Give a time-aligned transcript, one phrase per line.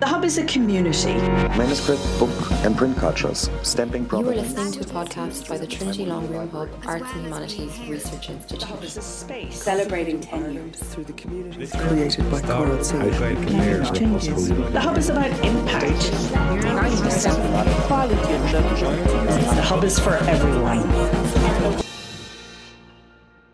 [0.00, 1.14] The Hub is a community.
[1.58, 2.30] Manuscript, book,
[2.62, 6.48] and print cultures, stamping You are listening to a podcast by the Trinity Long Room
[6.50, 8.60] Hub Arts and Humanities Research Institute.
[8.60, 9.60] The Hub is a space.
[9.60, 10.76] Celebrating 10 years.
[10.76, 11.66] through the community.
[11.76, 13.10] created by Coral Silver.
[13.10, 14.48] Language changes.
[14.48, 16.12] The Hub is about impact.
[19.50, 20.82] The Hub is for everyone.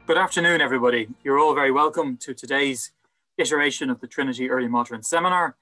[0.06, 1.08] Good afternoon, everybody.
[1.22, 2.92] You're all very welcome to today's
[3.38, 5.56] iteration of the Trinity Early Modern Seminar.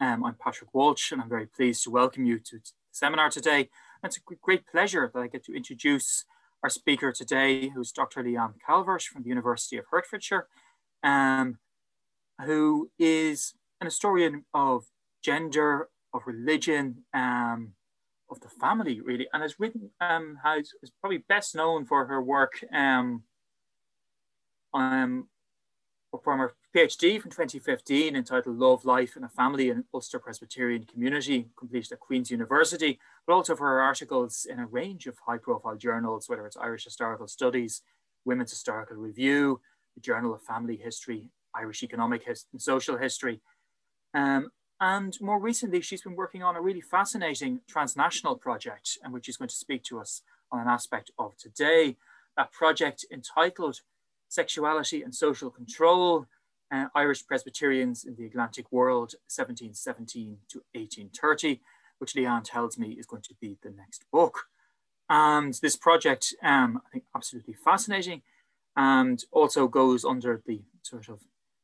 [0.00, 3.68] Um, I'm Patrick Walsh, and I'm very pleased to welcome you to the seminar today.
[4.02, 6.24] And it's a great pleasure that I get to introduce
[6.62, 8.22] our speaker today, who's Dr.
[8.22, 10.46] Leanne Calvert from the University of Hertfordshire,
[11.02, 11.58] um,
[12.44, 14.84] who is an historian of
[15.20, 17.72] gender, of religion, um,
[18.30, 22.22] of the family, really, and has written, um, has, is probably best known for her
[22.22, 23.24] work um,
[24.72, 25.26] um,
[26.22, 31.50] from her PhD from 2015 entitled Love, Life and a Family in Ulster Presbyterian Community,
[31.56, 35.76] completed at Queen's University, but also for her articles in a range of high profile
[35.76, 37.82] journals, whether it's Irish Historical Studies,
[38.24, 39.60] Women's Historical Review,
[39.94, 43.40] the Journal of Family History, Irish Economic His and Social History.
[44.14, 44.50] Um,
[44.80, 49.36] and more recently, she's been working on a really fascinating transnational project, and which she's
[49.36, 51.96] going to speak to us on an aspect of today.
[52.36, 53.80] That project entitled
[54.28, 56.26] Sexuality and Social Control,
[56.70, 61.60] uh, Irish Presbyterians in the Atlantic World, 1717 to 1830,
[61.98, 64.44] which Leanne tells me is going to be the next book.
[65.08, 68.22] And this project, um, I think, absolutely fascinating,
[68.76, 71.20] and also goes under the sort of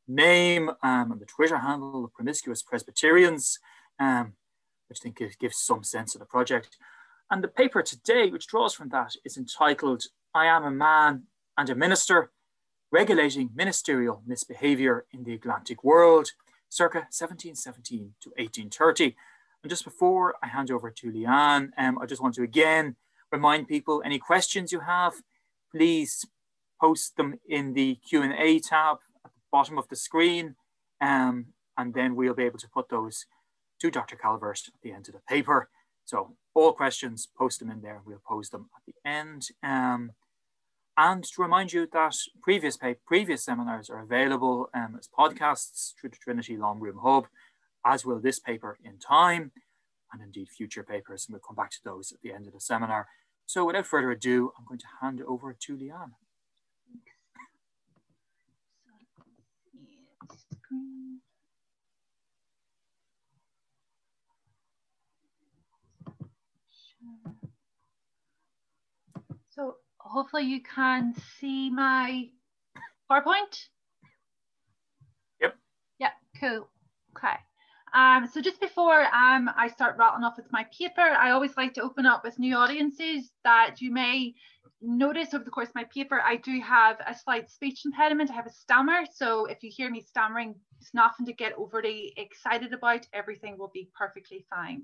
[0.09, 3.59] name um, and the Twitter handle of Promiscuous Presbyterians,
[4.01, 4.33] um,
[4.89, 6.77] which I think gives, gives some sense of the project.
[7.31, 10.05] And the paper today, which draws from that, is entitled
[10.35, 11.25] I Am a Man
[11.57, 12.31] and a Minister
[12.95, 16.31] regulating ministerial misbehavior in the Atlantic world,
[16.69, 19.17] circa 1717 to 1830.
[19.63, 22.95] And just before I hand over to Leanne, um, I just want to again
[23.33, 25.15] remind people, any questions you have,
[25.73, 26.25] please
[26.81, 30.55] post them in the Q&A tab at the bottom of the screen,
[31.01, 33.27] um, and then we'll be able to put those
[33.81, 34.15] to Dr.
[34.15, 35.69] Calvert at the end of the paper.
[36.05, 38.03] So all questions, post them in there.
[38.07, 39.49] We'll pose them at the end.
[39.65, 40.13] Um,
[40.97, 46.17] and to remind you that previous previous seminars are available um, as podcasts through the
[46.17, 47.27] Trinity Long Room Hub,
[47.85, 49.53] as will this paper in time,
[50.13, 51.27] and indeed future papers.
[51.27, 53.09] And we'll come back to those at the end of the seminar.
[53.47, 56.13] So without further ado, I'm going to hand over to Leanne.
[69.51, 72.29] So hopefully you can see my
[73.11, 73.67] PowerPoint.
[75.41, 75.57] Yep.
[75.99, 76.69] Yep, cool.
[77.17, 77.37] Okay.
[77.95, 81.75] Um, so just before um, I start rattling off with my paper, I always like
[81.75, 84.35] to open up with new audiences that you may
[84.83, 88.31] notice over the course of my paper, I do have a slight speech impediment.
[88.31, 89.03] I have a stammer.
[89.15, 93.07] So if you hear me stammering, it's nothing to get overly excited about.
[93.13, 94.83] Everything will be perfectly fine.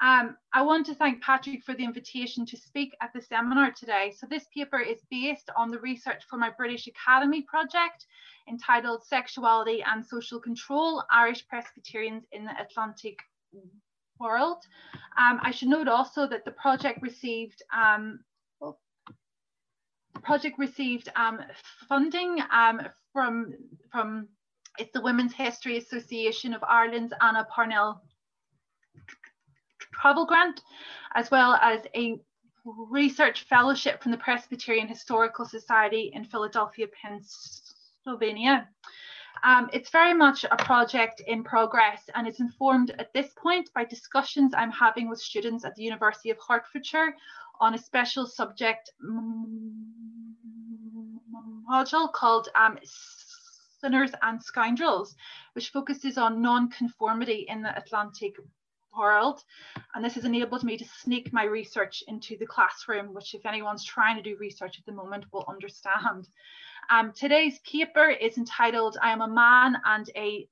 [0.00, 4.12] Um, I want to thank Patrick for the invitation to speak at the seminar today.
[4.16, 8.06] So this paper is based on the research for my British Academy project
[8.48, 13.18] entitled Sexuality and Social Control, Irish Presbyterians in the Atlantic
[14.20, 14.58] World.
[15.16, 18.20] Um, I should note also that the project received um,
[20.22, 21.40] project received um,
[21.88, 22.80] funding um,
[23.12, 23.52] from,
[23.90, 24.28] from
[24.92, 28.02] the Women's History Association of Ireland's Anna Parnell
[29.94, 30.60] travel grant,
[31.14, 32.18] as well as a
[32.64, 38.68] research fellowship from the Presbyterian Historical Society in Philadelphia, Pennsylvania.
[39.42, 43.84] Um, it's very much a project in progress and it's informed at this point by
[43.84, 47.14] discussions I'm having with students at the University of Hertfordshire
[47.60, 48.90] on a special subject
[51.70, 52.78] module called um,
[53.80, 55.14] Sinners and Scoundrels,
[55.52, 58.36] which focuses on non-conformity in the Atlantic
[58.96, 59.42] world.
[59.94, 63.84] And this has enabled me to sneak my research into the classroom, which if anyone's
[63.84, 66.28] trying to do research at the moment will understand.
[66.90, 70.46] Um, today's paper is entitled, I am a man and a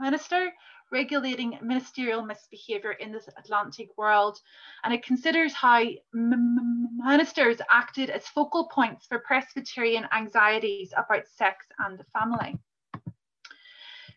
[0.00, 0.52] minister
[0.90, 4.38] regulating ministerial misbehavior in the Atlantic world.
[4.84, 5.82] And it considers how
[6.12, 12.58] ministers acted as focal points for Presbyterian anxieties about sex and the family.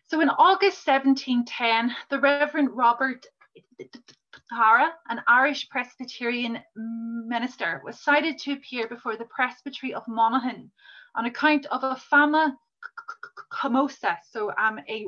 [0.08, 3.26] So in August 1710, the Reverend Robert
[4.48, 10.70] Dara, an Irish Presbyterian minister, was cited to appear before the Presbytery of Monaghan
[11.14, 12.56] on account of a fama
[13.52, 15.04] clamosa, so um, a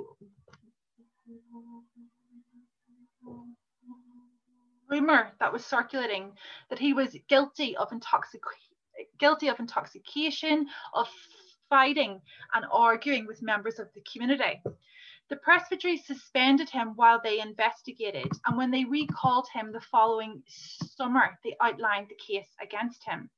[4.90, 6.32] rumor that was circulating
[6.68, 8.42] that he was guilty of intoxic
[9.18, 11.08] guilty of intoxication, of
[11.70, 12.20] fighting
[12.52, 14.60] and arguing with members of the community.
[15.30, 21.38] The presbytery suspended him while they investigated, and when they recalled him the following summer,
[21.44, 23.30] they outlined the case against him.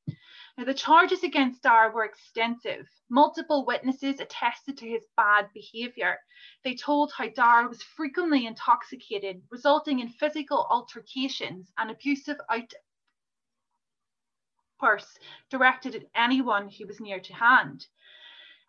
[0.56, 2.88] Now, the charges against Dara were extensive.
[3.10, 6.18] Multiple witnesses attested to his bad behaviour.
[6.64, 12.38] They told how Dara was frequently intoxicated, resulting in physical altercations and abusive
[14.80, 15.18] outbursts
[15.50, 17.86] directed at anyone who was near to hand.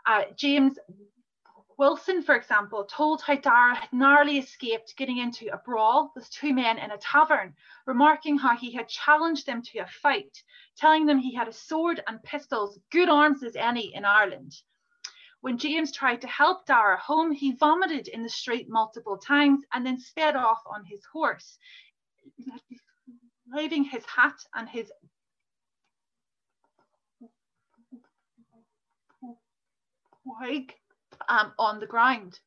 [0.06, 0.78] Uh, James
[1.78, 6.54] Wilson, for example, told how Dara had narrowly escaped getting into a brawl with two
[6.54, 7.56] men in a tavern,
[7.86, 10.44] remarking how he had challenged them to a fight,
[10.78, 14.54] telling them he had a sword and pistols, good arms as any in Ireland.
[15.42, 19.86] When James tried to help Dara home, he vomited in the street multiple times and
[19.86, 21.58] then sped off on his horse,
[23.48, 24.92] leaving his hat and his
[30.26, 30.74] wig
[31.28, 32.40] um, on the ground.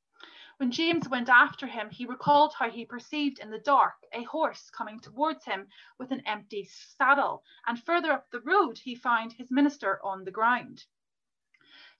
[0.58, 4.70] When James went after him, he recalled how he perceived in the dark a horse
[4.70, 5.68] coming towards him
[5.98, 6.64] with an empty
[6.96, 10.84] saddle, and further up the road, he found his minister on the ground.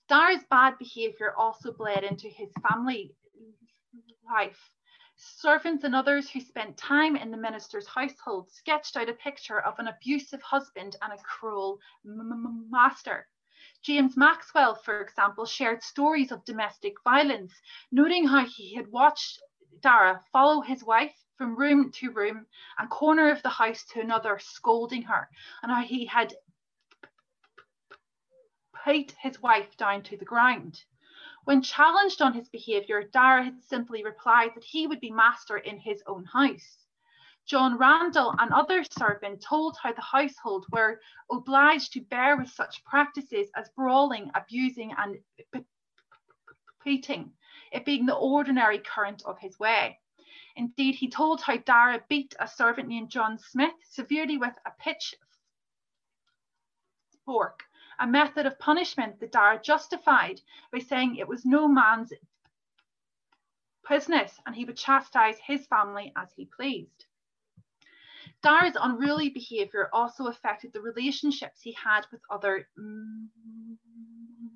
[0.09, 3.15] Dara's bad behaviour also bled into his family
[4.25, 4.71] life.
[5.17, 9.79] Servants and others who spent time in the minister's household sketched out a picture of
[9.79, 13.29] an abusive husband and a cruel master.
[13.87, 17.55] James Maxwell, for example, shared stories of domestic violence,
[17.93, 19.41] noting how he had watched
[19.79, 22.49] Dara follow his wife from room to room
[22.79, 25.31] and corner of the house to another, scolding her,
[25.63, 26.35] and how he had
[28.85, 30.83] put his wife down to the ground.
[31.45, 35.79] When challenged on his behaviour, Dara had simply replied that he would be master in
[35.79, 36.86] his own house.
[37.47, 41.01] John Randall and other servants told how the household were
[41.31, 45.17] obliged to bear with such practices as brawling, abusing, and
[46.85, 47.33] beating,
[47.71, 50.01] it being the ordinary current of his way.
[50.57, 55.15] Indeed, he told how Dara beat a servant named John Smith severely with a pitch
[57.25, 57.63] fork,
[58.01, 60.41] a method of punishment that Dara justified
[60.73, 62.13] by saying it was no man's
[63.89, 67.06] business and he would chastise his family as he pleased.
[68.43, 72.69] Dara's unruly behaviour also affected the relationships he had with other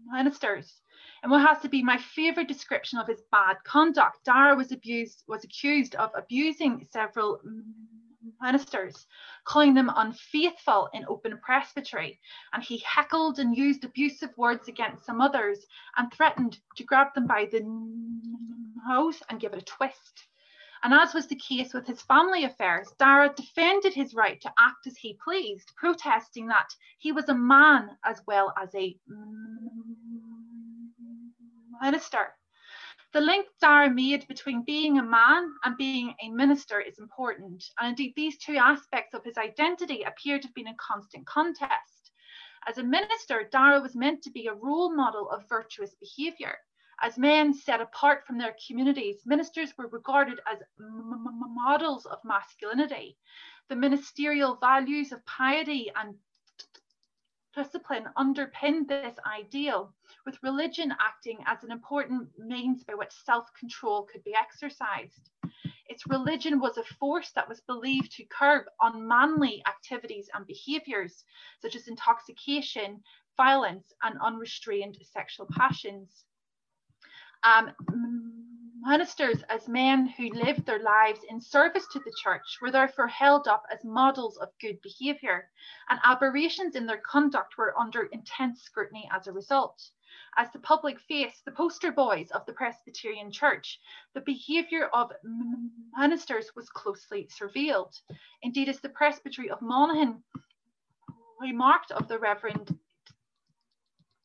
[0.06, 0.81] ministers.
[1.23, 5.25] And what has to be my favourite description of his bad conduct, Dara was abused,
[5.29, 7.41] was accused of abusing several
[8.41, 9.06] ministers,
[9.44, 12.21] calling them unfaithful in open presbytery,
[12.53, 15.67] and he heckled and used abusive words against some others
[15.97, 17.61] and threatened to grab them by the
[18.88, 20.27] nose and give it a twist.
[20.82, 24.87] And as was the case with his family affairs, Dara defended his right to act
[24.87, 26.69] as he pleased, protesting that
[26.99, 28.97] he was a man as well as a
[31.82, 32.35] minister.
[33.12, 37.88] The link Dara made between being a man and being a minister is important, and
[37.88, 42.12] indeed these two aspects of his identity appear to have been in constant contest.
[42.69, 46.56] As a minister, Dara was meant to be a role model of virtuous behaviour.
[47.02, 53.17] As men set apart from their communities, ministers were regarded as models of masculinity.
[53.69, 56.19] The ministerial values of piety and
[57.55, 59.94] discipline underpinned this ideal,
[60.27, 65.31] with religion acting as an important means by which self control could be exercised.
[65.89, 71.24] Its religion was a force that was believed to curb unmanly activities and behaviours,
[71.63, 73.03] such as intoxication,
[73.39, 76.27] violence, and unrestrained sexual passions.
[77.43, 77.73] Um,
[78.82, 83.47] ministers, as men who lived their lives in service to the church, were therefore held
[83.49, 85.51] up as models of good behaviour,
[85.89, 89.91] and aberrations in their conduct were under intense scrutiny as a result.
[90.37, 93.81] As the public face, the poster boys of the Presbyterian Church,
[94.15, 95.13] the behaviour of
[95.97, 97.94] ministers was closely surveilled.
[98.43, 100.23] Indeed, as the Presbytery of Monaghan
[101.41, 102.79] remarked of the Reverend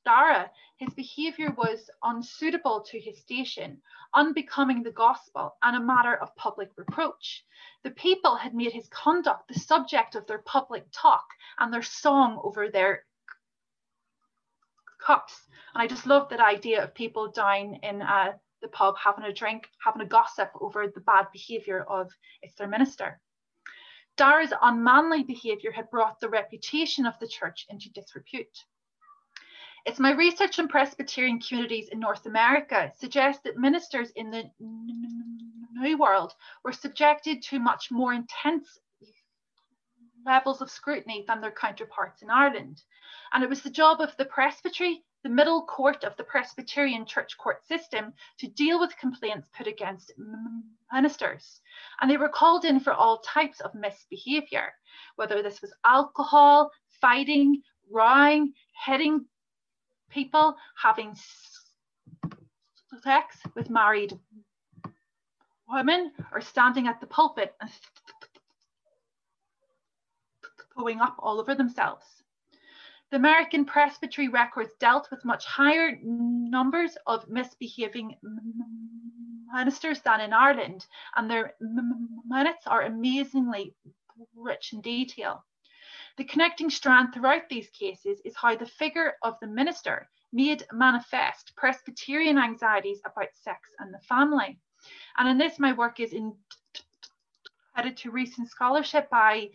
[0.06, 3.82] Dara, his behaviour was unsuitable to his station,
[4.14, 7.44] unbecoming the gospel, and a matter of public reproach.
[7.84, 11.26] The people had made his conduct the subject of their public talk
[11.60, 13.06] and their song over their
[15.02, 15.48] cups.
[15.74, 19.34] And I just love that idea of people down in uh, the pub having a
[19.34, 23.20] drink, having a gossip over the bad behaviour of its their minister.
[24.18, 28.66] Dara's unmanly behaviour had brought the reputation of the church into disrepute.
[29.86, 35.98] It's my research on Presbyterian communities in North America suggests that ministers in the New
[36.00, 38.80] World were subjected to much more intense
[40.26, 42.82] levels of scrutiny than their counterparts in Ireland.
[43.32, 47.38] And it was the job of the presbytery, the middle court of the Presbyterian church
[47.38, 50.14] court system, to deal with complaints put against
[50.92, 51.62] ministers.
[52.02, 54.74] And they were called in for all types of misbehaviour,
[55.16, 57.62] whether this was alcohol, fighting,
[57.92, 58.54] rowing,
[58.88, 59.26] hitting
[60.10, 61.16] people, having
[63.04, 64.18] sex with married
[65.68, 67.70] women, or standing at the pulpit and
[70.74, 72.06] throwing up all over themselves.
[73.12, 78.16] The American Presbytery records dealt with much higher numbers of misbehaving
[79.54, 80.86] ministers than in Ireland,
[81.16, 81.54] and their
[82.28, 83.74] minutes are amazingly
[84.36, 85.46] rich in detail.
[86.18, 91.54] The connecting strand throughout these cases is how the figure of the minister made manifest
[91.58, 94.60] Presbyterian anxieties about sex and the family.
[95.18, 96.34] And in this, my work is in
[97.74, 99.50] headed to recent scholarship by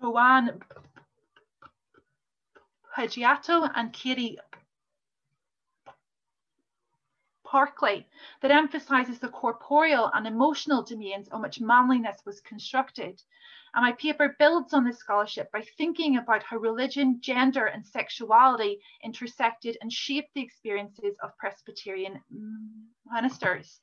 [0.00, 0.60] Joanne
[2.96, 4.38] Begiato and Katie
[7.50, 8.06] Barclay
[8.42, 13.22] that emphasises the corporeal and emotional domains on which manliness was constructed.
[13.74, 18.80] And my paper builds on this scholarship by thinking about how religion, gender, and sexuality
[19.04, 22.20] intersected and shaped the experiences of Presbyterian
[23.12, 23.80] ministers.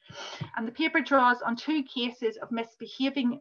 [0.55, 3.39] And the paper draws on two cases of misbehaving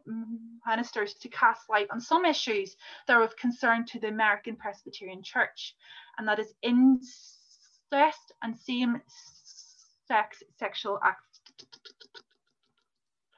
[0.67, 2.75] ministers to cast light on some issues
[3.07, 5.75] that are of concern to the American Presbyterian Church,
[6.17, 9.01] and that is incest and same
[10.13, 10.99] sex sexual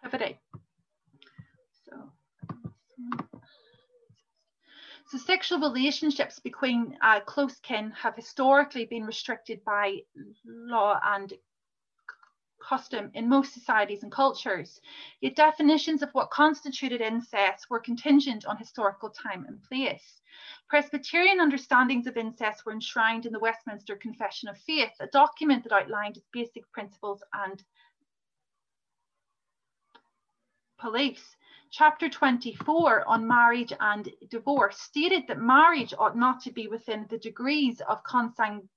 [0.04, 0.38] activity.
[1.86, 2.12] So,
[5.10, 10.00] so sexual relationships between uh, close kin have historically been restricted by
[10.46, 11.32] law and
[12.68, 14.82] custom in most societies and cultures.
[15.22, 20.22] Yet definitions of what constituted incest were contingent on historical time and place.
[20.68, 25.74] Presbyterian understandings of incest were enshrined in the Westminster Confession of Faith, a document that
[25.74, 27.64] outlined its basic principles and
[30.82, 31.36] beliefs.
[31.72, 37.18] Chapter 24 on marriage and divorce stated that marriage ought not to be within the
[37.18, 38.70] degrees of consanguinity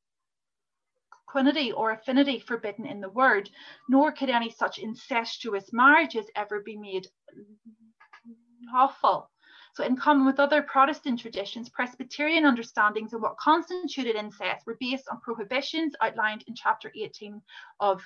[1.74, 3.50] or affinity forbidden in the word,
[3.88, 7.06] nor could any such incestuous marriages ever be made
[8.72, 9.30] lawful.
[9.74, 15.08] So, in common with other Protestant traditions, Presbyterian understandings of what constituted incest were based
[15.08, 17.40] on prohibitions outlined in chapter 18
[17.80, 18.02] of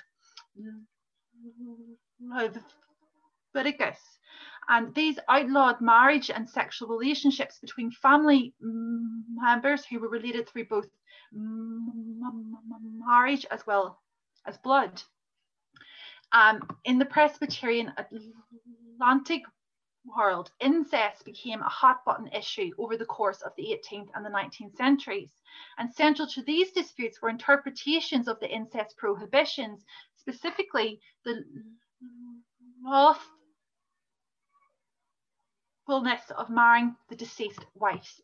[3.55, 3.99] Leviticus.
[4.69, 10.87] And these outlawed marriage and sexual relationships between family members who were related through both
[11.33, 13.99] marriage as well
[14.45, 15.01] as blood.
[16.31, 19.43] Um, in the Presbyterian Atlantic
[20.17, 24.29] world, incest became a hot button issue over the course of the 18th and the
[24.29, 25.31] 19th centuries.
[25.77, 29.85] And central to these disputes were interpretations of the incest prohibitions,
[30.17, 31.43] specifically the
[32.83, 33.21] lawfulness
[36.37, 38.21] of marrying the deceased wife's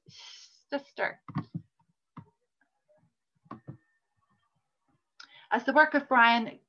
[0.70, 1.20] sister.
[5.52, 6.60] As the work of Brian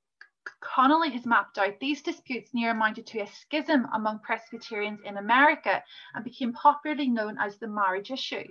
[0.60, 5.84] Connolly has mapped out these disputes near amounted to a schism among Presbyterians in America
[6.14, 8.50] and became popularly known as the marriage issue.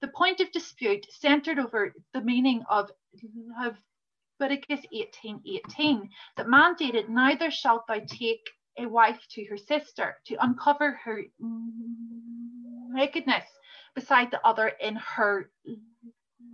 [0.00, 2.90] The point of dispute centered over the meaning of
[4.38, 11.00] Leviticus 18:18 that mandated neither shalt thou take a wife to her sister to uncover
[11.04, 11.22] her
[12.90, 13.46] nakedness
[13.94, 15.50] beside the other in her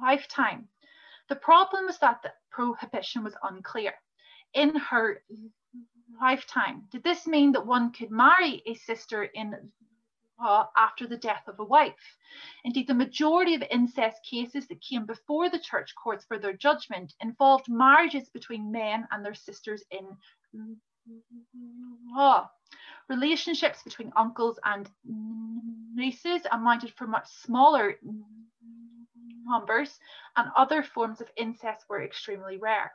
[0.01, 0.69] lifetime.
[1.31, 3.95] The problem was that the prohibition was unclear
[4.53, 5.23] in her
[6.21, 6.89] lifetime.
[6.91, 9.55] Did this mean that one could marry a sister in
[10.41, 12.17] law after the death of a wife?
[12.65, 17.15] Indeed, the majority of incest cases that came before the church courts for their judgment
[17.21, 20.17] involved marriages between men and their sisters in
[22.13, 22.51] law.
[23.09, 27.95] Relationships between uncles and nieces amounted for much smaller
[29.45, 29.99] numbers,
[30.37, 32.93] and other forms of incest were extremely rare.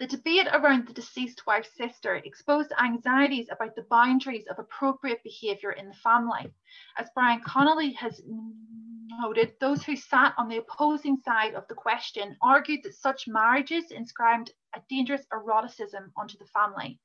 [0.00, 5.72] The debate around the deceased wife's sister exposed anxieties about the boundaries of appropriate behaviour
[5.72, 6.50] in the family.
[6.96, 12.34] As Brian Connolly has noted, those who sat on the opposing side of the question
[12.40, 16.98] argued that such marriages inscribed a dangerous eroticism onto the family.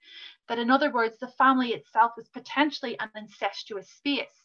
[0.47, 4.44] That, in other words, the family itself was potentially an incestuous space.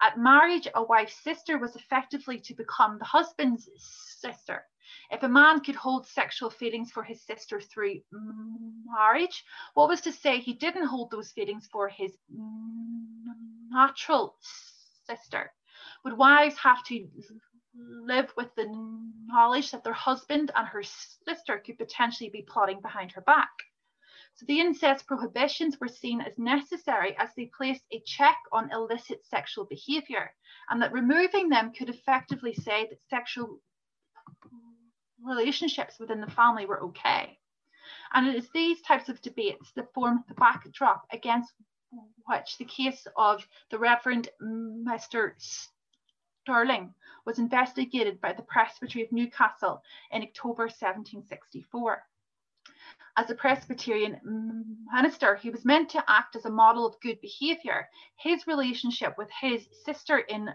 [0.00, 4.66] At marriage, a wife's sister was effectively to become the husband's sister.
[5.10, 10.12] If a man could hold sexual feelings for his sister through marriage, what was to
[10.12, 12.16] say he didn't hold those feelings for his
[13.70, 14.36] natural
[15.06, 15.52] sister?
[16.04, 17.08] Would wives have to
[17.74, 18.66] live with the
[19.26, 23.50] knowledge that their husband and her sister could potentially be plotting behind her back?
[24.40, 29.26] So the incest prohibitions were seen as necessary as they placed a check on illicit
[29.26, 30.34] sexual behaviour,
[30.70, 33.60] and that removing them could effectively say that sexual
[35.22, 37.38] relationships within the family were okay.
[38.14, 41.52] And it is these types of debates that form the backdrop against
[42.24, 45.34] which the case of the Reverend Mr.
[46.40, 46.94] Stirling
[47.26, 52.06] was investigated by the Presbytery of Newcastle in October 1764.
[53.20, 54.18] As a Presbyterian
[54.90, 57.86] minister, he was meant to act as a model of good behaviour.
[58.16, 60.48] His relationship with his sister in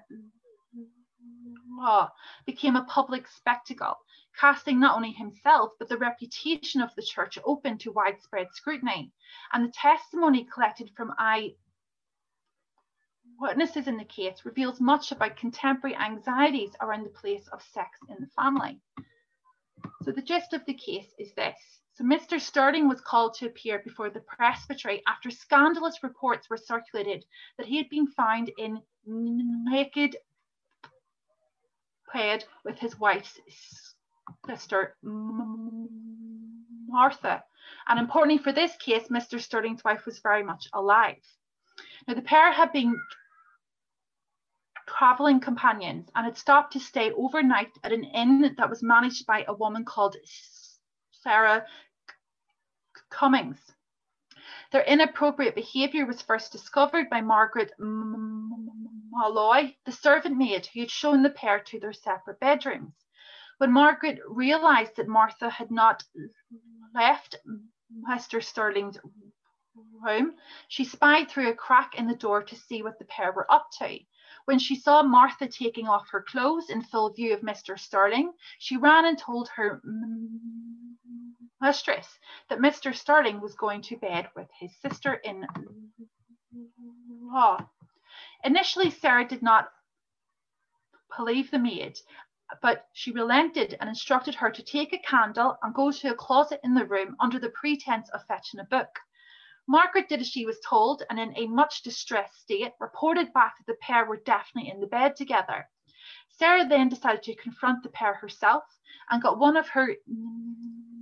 [1.77, 2.11] law
[2.47, 3.99] became a public spectacle,
[4.35, 9.13] casting not only himself, but the reputation of the church open to widespread scrutiny.
[9.53, 11.53] And the testimony collected from eye
[13.39, 18.15] witnesses in the case reveals much about contemporary anxieties around the place of sex in
[18.19, 18.81] the family.
[20.01, 21.59] So the gist of the case is this.
[21.95, 22.41] So Mr.
[22.41, 27.23] Stirling was called to appear before the presbytery after scandalous reports were circulated
[27.57, 30.17] that he had been found in naked
[32.13, 33.39] bed with his wife's
[34.45, 34.97] sister
[36.87, 37.43] Martha.
[37.87, 39.39] And importantly for this case, Mr.
[39.39, 41.23] Stirling's wife was very much alive.
[42.07, 42.99] Now the pair had been
[44.85, 49.45] traveling companions and had stopped to stay overnight at an inn that was managed by
[49.47, 50.15] a woman called
[51.25, 51.65] Sarah
[53.09, 53.57] Cummings.
[54.71, 61.23] Their inappropriate behaviour was first discovered by Margaret Malloy, the servant maid who had shown
[61.23, 62.93] the pair to their separate bedrooms.
[63.57, 66.03] When Margaret realised that Martha had not
[66.93, 67.37] left
[68.07, 68.43] Mr.
[68.43, 68.99] Sterling's
[70.05, 70.35] room,
[70.67, 73.71] she spied through a crack in the door to see what the pair were up
[73.79, 73.97] to.
[74.45, 77.79] When she saw Martha taking off her clothes in full view of Mr.
[77.79, 79.81] Sterling, she ran and told her
[81.65, 82.95] mistress that Mr.
[82.95, 85.47] Stirling was going to bed with his sister in
[87.23, 87.57] law.
[88.43, 89.69] Initially, Sarah did not
[91.17, 91.97] believe the maid,
[92.61, 96.59] but she relented and instructed her to take a candle and go to a closet
[96.63, 98.99] in the room under the pretense of fetching a book.
[99.67, 103.65] Margaret did as she was told and in a much distressed state reported back that
[103.65, 105.67] the pair were definitely in the bed together.
[106.29, 108.63] Sarah then decided to confront the pair herself
[109.09, 109.95] and got one of her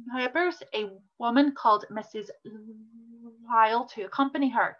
[0.08, 2.30] neighbours, a woman called Mrs.
[3.48, 4.78] Lyle, to accompany her.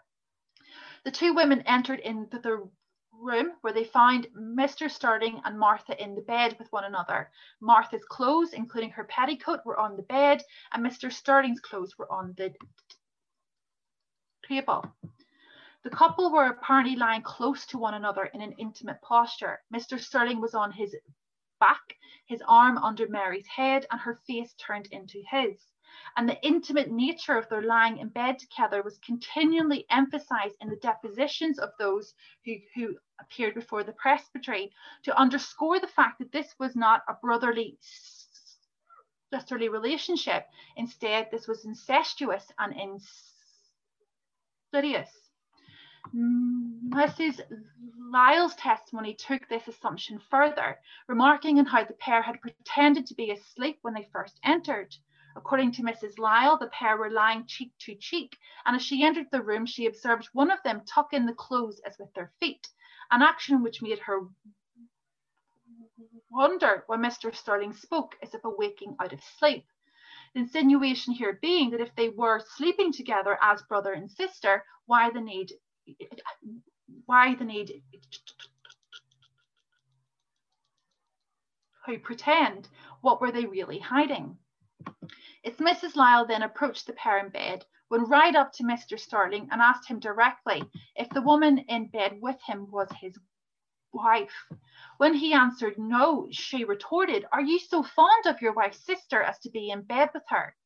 [1.04, 2.68] The two women entered into the
[3.12, 4.90] room where they found Mr.
[4.90, 7.30] Stirling and Martha in the bed with one another.
[7.60, 11.12] Martha's clothes, including her petticoat, were on the bed, and Mr.
[11.12, 12.54] Stirling's clothes were on the
[14.48, 14.84] table.
[15.84, 19.62] The couple were apparently lying close to one another in an intimate posture.
[19.72, 20.00] Mr.
[20.00, 20.96] Stirling was on his
[21.66, 21.96] back,
[22.26, 25.56] his arm under Mary's head, and her face turned into his
[26.16, 30.76] and the intimate nature of their lying in bed together was continually emphasized in the
[30.76, 34.72] depositions of those who, who appeared before the presbytery
[35.02, 37.78] to underscore the fact that this was not a brotherly
[39.32, 40.46] sisterly relationship.
[40.76, 43.00] Instead, this was incestuous and
[44.72, 45.10] insidious.
[46.12, 47.40] Mm, Mrs.
[48.10, 53.30] Lyle's testimony took this assumption further, remarking on how the pair had pretended to be
[53.30, 54.94] asleep when they first entered.
[55.36, 56.18] According to Mrs.
[56.18, 58.36] Lyle, the pair were lying cheek to cheek,
[58.66, 61.80] and as she entered the room, she observed one of them tuck in the clothes
[61.86, 62.68] as with their feet,
[63.10, 64.28] an action which made her
[66.30, 67.34] wonder when Mr.
[67.34, 69.66] Sterling spoke as if awaking out of sleep.
[70.34, 75.10] The insinuation here being that if they were sleeping together as brother and sister, why
[75.10, 75.52] the need
[77.06, 77.82] why the need
[81.86, 82.68] to pretend?
[83.02, 84.38] What were they really hiding?
[85.42, 85.96] It's Mrs.
[85.96, 88.98] Lyle then approached the pair in bed, went right up to Mr.
[88.98, 90.62] Stirling and asked him directly
[90.96, 93.18] if the woman in bed with him was his
[93.92, 94.46] wife.
[94.96, 99.38] When he answered no, she retorted, Are you so fond of your wife's sister as
[99.40, 100.56] to be in bed with her?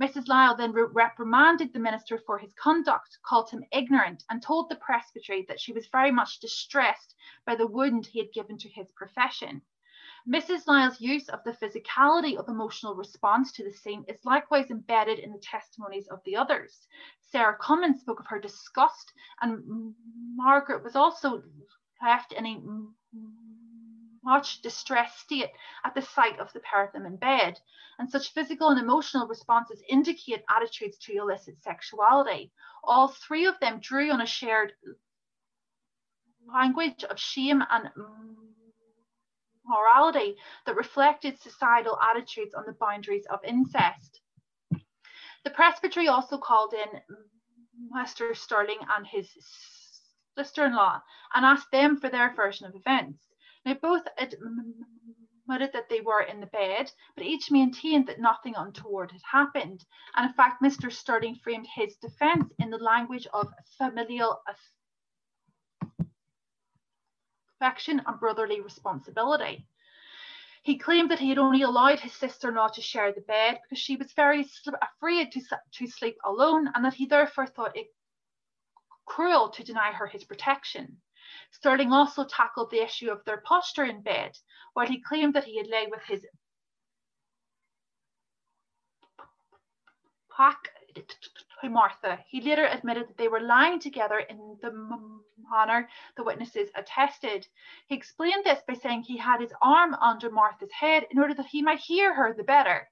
[0.00, 0.28] Mrs.
[0.28, 5.46] Lyle then reprimanded the minister for his conduct, called him ignorant, and told the presbytery
[5.48, 7.14] that she was very much distressed
[7.46, 9.62] by the wound he had given to his profession.
[10.28, 10.66] Mrs.
[10.66, 15.32] Lyle's use of the physicality of emotional response to the scene is likewise embedded in
[15.32, 16.86] the testimonies of the others.
[17.20, 19.94] Sarah Cummins spoke of her disgust, and
[20.34, 21.42] Margaret was also
[22.02, 22.60] left in a
[24.26, 25.50] much distressed state
[25.84, 27.58] at the sight of the pair in bed.
[27.98, 32.52] And such physical and emotional responses indicate attitudes to illicit sexuality.
[32.84, 34.72] All three of them drew on a shared
[36.52, 37.88] language of shame and
[39.64, 40.36] morality
[40.66, 44.20] that reflected societal attitudes on the boundaries of incest.
[45.44, 47.00] The presbytery also called in
[47.90, 49.28] Master Sterling and his
[50.36, 51.00] sister-in-law
[51.34, 53.22] and asked them for their version of events.
[53.66, 59.10] Now both admitted that they were in the bed, but each maintained that nothing untoward
[59.10, 59.84] had happened.
[60.14, 60.92] And in fact, Mr.
[60.92, 64.40] Sterling framed his defence in the language of familial
[67.60, 69.66] affection and brotherly responsibility.
[70.62, 73.96] He claimed that he had only allowed his sister-in-law to share the bed because she
[73.96, 74.48] was very
[74.80, 75.40] afraid to,
[75.72, 77.88] to sleep alone and that he therefore thought it
[79.06, 81.00] cruel to deny her his protection.
[81.50, 84.38] Sterling also tackled the issue of their posture in bed,
[84.72, 86.26] while he claimed that he had lay with his
[90.38, 90.68] back
[91.60, 92.24] to Martha.
[92.28, 94.70] He later admitted that they were lying together in the
[95.50, 97.46] manner the witnesses attested.
[97.88, 101.46] He explained this by saying he had his arm under Martha's head in order that
[101.46, 102.90] he might hear her the better.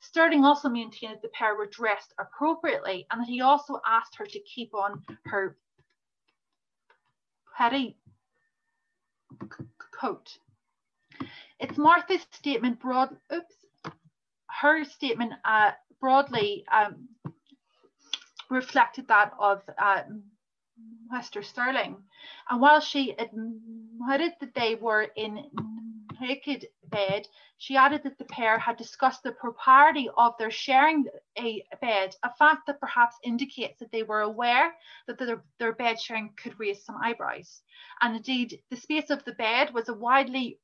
[0.00, 4.26] Sterling also maintained that the pair were dressed appropriately and that he also asked her
[4.26, 5.58] to keep on her
[7.56, 7.96] petty
[10.00, 10.38] coat.
[11.58, 13.54] It's Martha's statement broad, oops,
[14.60, 17.08] her statement uh, broadly um,
[18.50, 20.02] reflected that of uh,
[21.12, 21.44] Mr.
[21.44, 21.96] Sterling.
[22.48, 25.50] And while she admitted that they were in
[26.20, 27.26] naked bed,
[27.58, 31.06] she added that the pair had discussed the propriety of their sharing
[31.38, 34.74] a bed, a fact that perhaps indicates that they were aware
[35.06, 37.62] that their, their bed sharing could raise some eyebrows.
[38.00, 40.58] And indeed, the space of the bed was a widely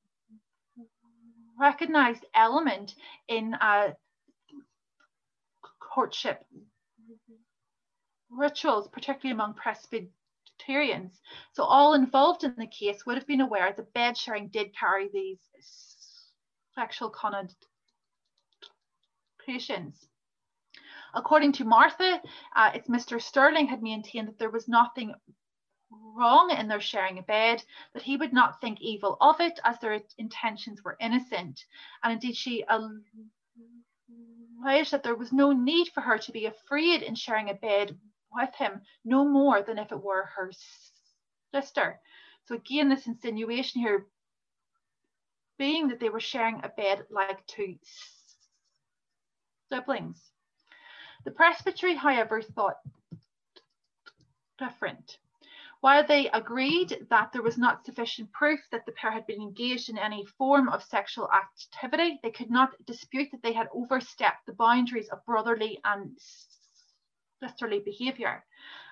[1.59, 2.95] recognized element
[3.29, 3.93] in uh,
[5.81, 6.45] courtship
[8.31, 11.21] rituals, particularly among Presbyterians.
[11.53, 15.09] So all involved in the case would have been aware that bed sharing did carry
[15.13, 15.39] these
[16.77, 17.57] sexual connotations.
[21.15, 22.21] According to Martha,
[22.55, 23.21] uh, it's Mr.
[23.21, 25.15] Sterling had maintained that there was nothing
[25.91, 29.79] wrong in their sharing a bed, that he would not think evil of it as
[29.79, 31.65] their intentions were innocent.
[32.03, 33.05] And indeed, she alleged
[34.93, 37.99] that there was no need for her to be afraid in sharing a bed
[38.33, 40.51] with him no more than if it were her
[41.53, 42.01] sister.
[42.45, 44.07] So again, this insinuation here
[45.59, 47.77] being that they were sharing a bed like two
[49.71, 50.33] siblings.
[51.25, 52.79] The presbytery, however, thought
[54.59, 55.19] different.
[55.81, 59.89] While they agreed that there was not sufficient proof that the pair had been engaged
[59.89, 64.55] in any form of sexual activity, they could not dispute that they had overstepped the
[64.55, 66.19] boundaries of brotherly and
[67.41, 68.45] sisterly behaviour.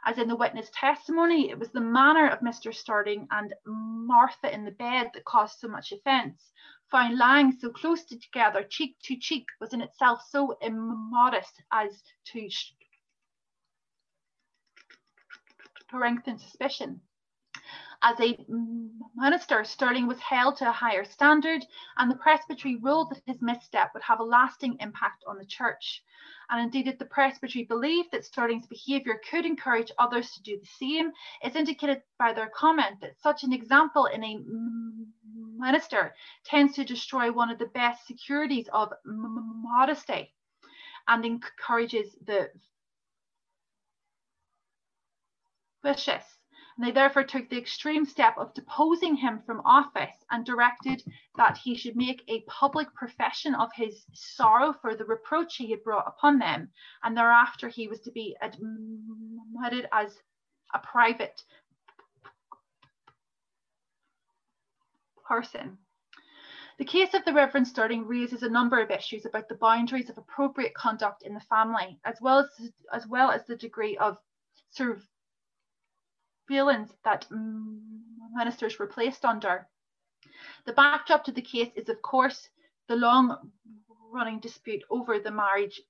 [0.04, 2.74] As in the witness testimony, it was the manner of Mr.
[2.74, 6.52] Sterling and Martha in the bed that caused so much offence.
[6.90, 12.48] Found lying so close together, cheek to cheek, was in itself so immodest as to
[15.88, 17.00] strengthen suspicion.
[18.02, 18.36] As a
[19.16, 21.64] minister, Sterling was held to a higher standard,
[21.96, 26.04] and the presbytery ruled that his misstep would have a lasting impact on the church.
[26.50, 30.66] And indeed, if the presbytery believed that Sterling's behaviour could encourage others to do the
[30.66, 34.38] same, is indicated by their comment that such an example in a
[35.58, 40.34] minister tends to destroy one of the best securities of modesty
[41.08, 42.50] and encourages the
[45.82, 46.24] vicious
[46.76, 51.02] and they therefore took the extreme step of deposing him from office and directed
[51.36, 55.84] that he should make a public profession of his sorrow for the reproach he had
[55.84, 56.70] brought upon them.
[57.02, 60.18] And thereafter he was to be admitted as
[60.74, 61.42] a private
[65.24, 65.78] person.
[66.76, 70.18] The case of the Reverend Sterling raises a number of issues about the boundaries of
[70.18, 74.18] appropriate conduct in the family, as well as, as, well as the degree of
[76.46, 77.78] feelings that mm,
[78.34, 79.68] ministers were placed under.
[80.66, 82.48] The backdrop to the case is, of course,
[82.88, 83.50] the long
[84.12, 85.80] running dispute over the marriage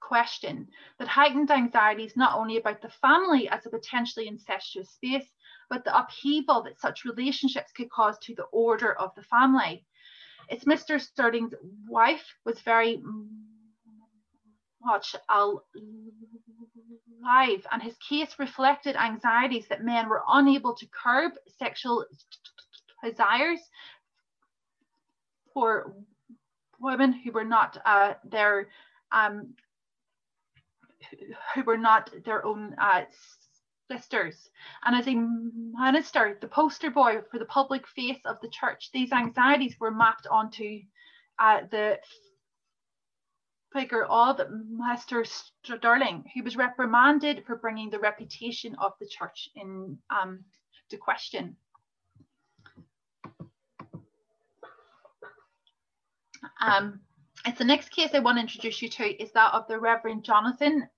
[0.00, 0.66] question
[0.98, 5.28] that heightened anxieties not only about the family as a potentially incestuous space,
[5.68, 9.86] but the upheaval that such relationships could cause to the order of the family.
[10.48, 11.00] It's Mr.
[11.00, 11.54] Sterling's
[11.88, 13.28] wife was very mm,
[14.82, 15.14] much
[17.22, 22.04] live, and his case reflected anxieties that men were unable to curb sexual
[23.04, 23.60] desires
[25.52, 25.94] for
[26.80, 28.68] women who were not uh, their
[29.12, 29.54] um,
[31.54, 33.02] who were not their own uh,
[33.90, 34.50] sisters.
[34.84, 39.12] And as a minister, the poster boy for the public face of the church, these
[39.12, 40.80] anxieties were mapped onto
[41.38, 41.98] uh, the
[43.72, 49.98] figure of Master Stirling, who was reprimanded for bringing the reputation of the church in
[50.10, 50.44] um,
[50.90, 51.56] to question.
[56.60, 57.00] Um,
[57.46, 60.24] it's the next case I want to introduce you to is that of the Reverend
[60.24, 60.88] Jonathan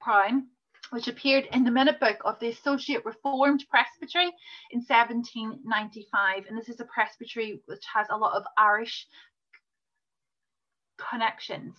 [0.00, 0.48] Prime,
[0.90, 4.30] which appeared in the minute book of the Associate Reformed Presbytery
[4.70, 6.44] in 1795.
[6.48, 9.06] And this is a presbytery which has a lot of Irish
[10.96, 11.76] connections.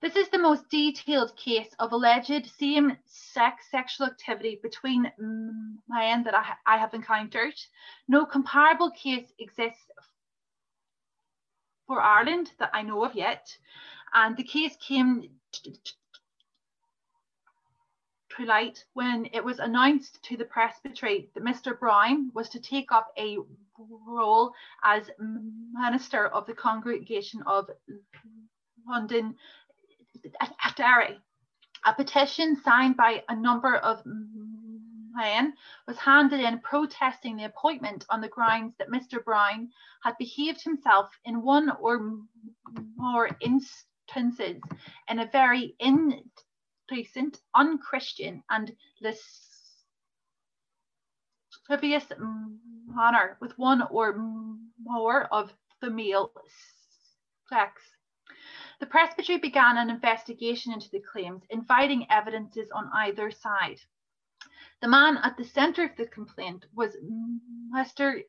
[0.00, 6.54] This is the most detailed case of alleged same-sex sexual activity between men that I,
[6.66, 7.54] I have encountered.
[8.08, 9.90] No comparable case exists
[11.86, 13.56] for Ireland that I know of yet.
[14.14, 15.28] And the case came
[18.36, 21.78] to when it was announced to the presbytery that Mr.
[21.78, 23.38] Brown was to take up a
[24.06, 24.52] role
[24.84, 25.10] as
[25.72, 27.68] minister of the congregation of
[28.86, 29.34] London
[30.76, 31.18] Derry.
[31.86, 35.54] A petition signed by a number of men
[35.86, 39.22] was handed in protesting the appointment on the grounds that Mr.
[39.24, 39.70] Brown
[40.04, 42.18] had behaved himself in one or
[42.96, 44.60] more instances
[45.08, 45.74] in a very
[47.54, 48.76] unchristian, and
[51.68, 52.12] lascivious
[52.86, 54.16] manner with one or
[54.82, 56.32] more of the male
[57.48, 57.82] sex.
[58.80, 63.80] The presbytery began an investigation into the claims, inviting evidences on either side.
[64.80, 66.96] The man at the centre of the complaint was
[67.74, 68.24] Mr.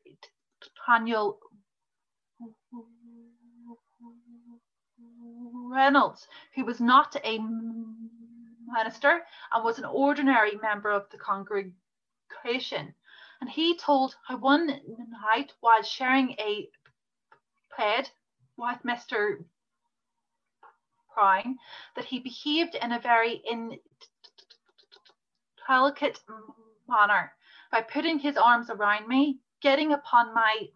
[0.86, 1.40] Daniel
[5.70, 7.38] Reynolds, who was not a
[8.72, 12.94] minister and was an ordinary member of the congregation.
[13.40, 16.68] And he told how one night while sharing a
[17.76, 18.10] bed
[18.56, 19.44] with Mr.
[21.12, 21.58] Prime
[21.94, 23.42] that he behaved in a very
[25.68, 26.20] indelicate
[26.88, 27.32] manner
[27.70, 30.68] by putting his arms around me, getting upon my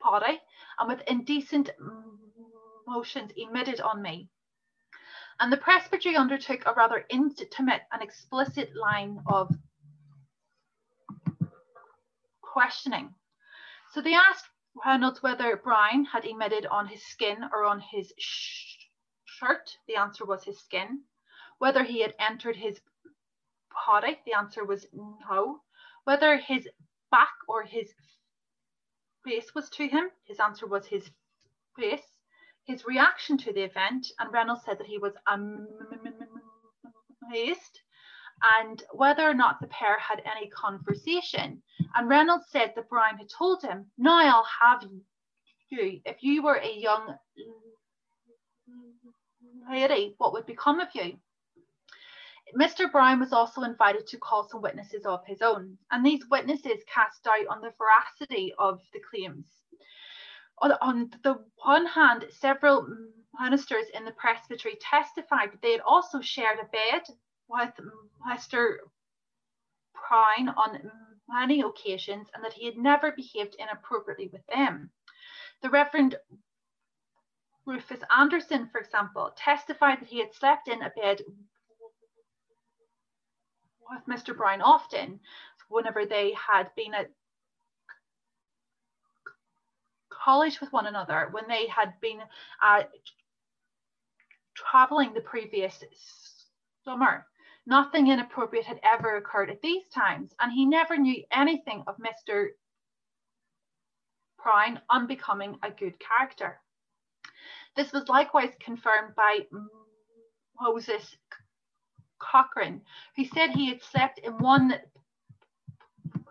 [0.00, 0.40] body,
[0.78, 1.70] and with indecent
[2.86, 4.28] motions emitted on me.
[5.40, 9.54] And the presbytery undertook a rather intimate and explicit line of
[12.42, 13.14] questioning.
[13.92, 14.48] So they asked
[14.84, 18.88] Reynolds whether Brown had emitted on his skin or on his sh
[19.24, 19.70] shirt.
[19.86, 21.04] The answer was his skin.
[21.58, 22.80] Whether he had entered his
[23.86, 24.18] body.
[24.26, 25.60] The answer was no.
[26.04, 26.68] Whether his
[27.10, 27.92] back or his
[29.24, 30.10] face was to him.
[30.24, 31.08] His answer was his
[31.76, 32.17] face.
[32.68, 35.14] His reaction to the event, and Reynolds said that he was
[37.26, 37.80] amazed
[38.60, 41.62] and whether or not the pair had any conversation.
[41.94, 44.84] And Reynolds said that Brown had told him, Now I'll have
[45.70, 46.00] you.
[46.04, 47.16] If you were a young
[49.70, 51.18] lady, what would become of you?
[52.54, 52.90] Mr.
[52.92, 57.24] Brown was also invited to call some witnesses of his own, and these witnesses cast
[57.24, 59.46] doubt on the veracity of the claims.
[60.60, 62.86] On, the one hand, several
[63.38, 67.02] ministers in the presbytery testified that they had also shared a bed
[67.48, 67.72] with
[68.28, 68.78] Mr.
[70.08, 70.90] Brown on
[71.28, 74.90] many occasions and that he had never behaved inappropriately with them.
[75.62, 76.16] The Reverend
[77.64, 81.20] Rufus Anderson, for example, testified that he had slept in a bed
[83.90, 84.36] with Mr.
[84.36, 85.20] Brown often
[85.68, 87.10] whenever they had been at
[90.28, 92.18] college with one another, when they had been
[92.62, 92.82] uh,
[94.54, 95.82] traveling the previous
[96.84, 97.24] summer.
[97.66, 102.48] Nothing inappropriate had ever occurred at these times, and he never knew anything of Mr.
[104.42, 106.60] Brown unbecoming a good character.
[107.74, 109.46] This was likewise confirmed by
[110.60, 111.16] Moses
[112.18, 112.82] Cochrane,
[113.16, 114.74] who said he had slept in one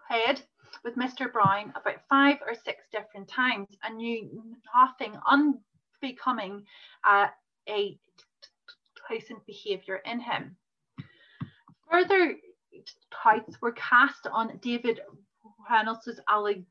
[0.08, 0.44] bed
[0.84, 1.32] with Mr.
[1.32, 4.44] Brown about five or six different times and knew
[4.76, 6.64] nothing unbecoming
[7.04, 7.28] uh,
[7.70, 7.98] a
[9.10, 10.56] decent behaviour in him.
[11.90, 12.36] Further
[13.24, 15.00] doubts were cast on David
[15.70, 16.66] Reynolds' allegation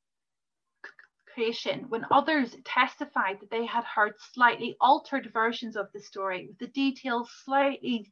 [1.88, 6.68] when others testified that they had heard slightly altered versions of the story with the
[6.68, 8.10] details slightly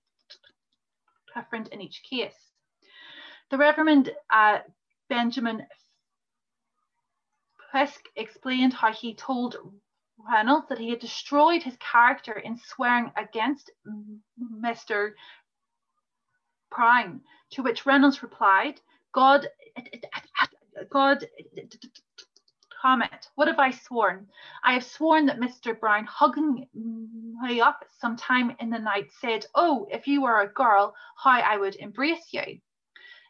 [1.35, 2.53] different in each case.
[3.51, 4.59] The Reverend uh,
[5.14, 5.64] Benjamin
[7.70, 9.57] Fisk explained how he told
[10.18, 13.70] Reynolds that he had destroyed his character in swearing against
[14.61, 15.12] Mr.
[16.72, 17.20] Prime,
[17.53, 18.81] to which Reynolds replied,
[19.12, 19.46] God,
[20.90, 21.24] God,
[22.83, 24.27] comment, what have I sworn?
[24.64, 25.79] I have sworn that Mr.
[25.79, 30.92] Brown, hugging me up sometime in the night, said, Oh, if you were a girl,
[31.16, 32.59] how I would embrace you.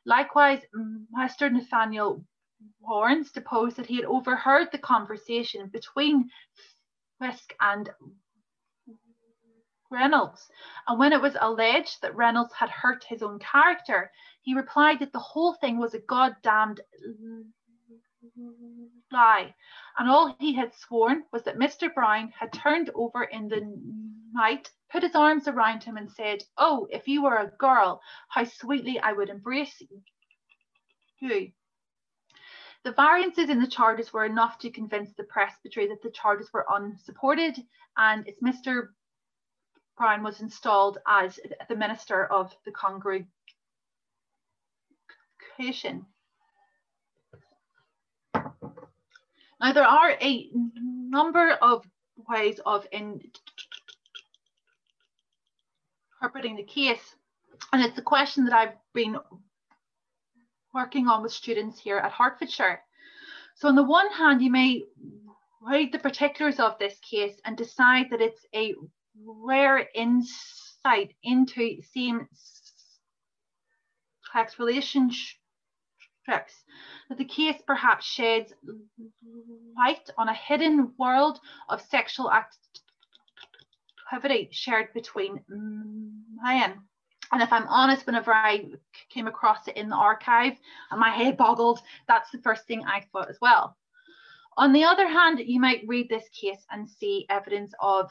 [0.07, 0.63] Likewise,
[1.17, 1.51] Mr.
[1.51, 2.25] Nathaniel
[2.81, 6.31] Warrens deposed that he had overheard the conversation between
[7.21, 7.91] Fisk and
[9.91, 10.51] Reynolds.
[10.87, 14.11] And when it was alleged that Reynolds had hurt his own character,
[14.43, 16.81] he replied that the whole thing was a goddamned
[19.13, 19.55] lie.
[19.99, 21.93] And all he had sworn was that Mr.
[21.93, 23.61] Brown had turned over in the
[24.33, 28.45] night, put his arms around him, and said, Oh, if you were a girl, how
[28.45, 29.83] sweetly I would embrace
[31.21, 31.53] you.
[32.85, 36.67] The variances in the charges were enough to convince the presbytery that the charges were
[36.71, 37.57] unsupported,
[37.97, 38.89] and it's Mr.
[39.97, 43.27] Brown was installed as the minister of the congregation.
[49.65, 51.87] Now, there are a number of
[52.29, 53.23] ways of interpreting
[56.57, 57.17] the case,
[57.73, 59.17] and it's a question that I've been
[60.75, 62.83] working on with students here at Hertfordshire.
[63.55, 64.85] So on the one hand, you may
[65.63, 68.75] read the particulars of this case and decide that it's a
[69.25, 72.29] rare insight into same
[74.31, 74.59] sex
[76.27, 78.53] that the case perhaps sheds
[79.77, 82.31] light on a hidden world of sexual
[84.11, 86.75] activity shared between men.
[87.33, 88.67] And if I'm honest, whenever I
[89.11, 90.55] came across it in the archive
[90.91, 93.77] and my head boggled, that's the first thing I thought as well.
[94.57, 98.11] On the other hand, you might read this case and see evidence of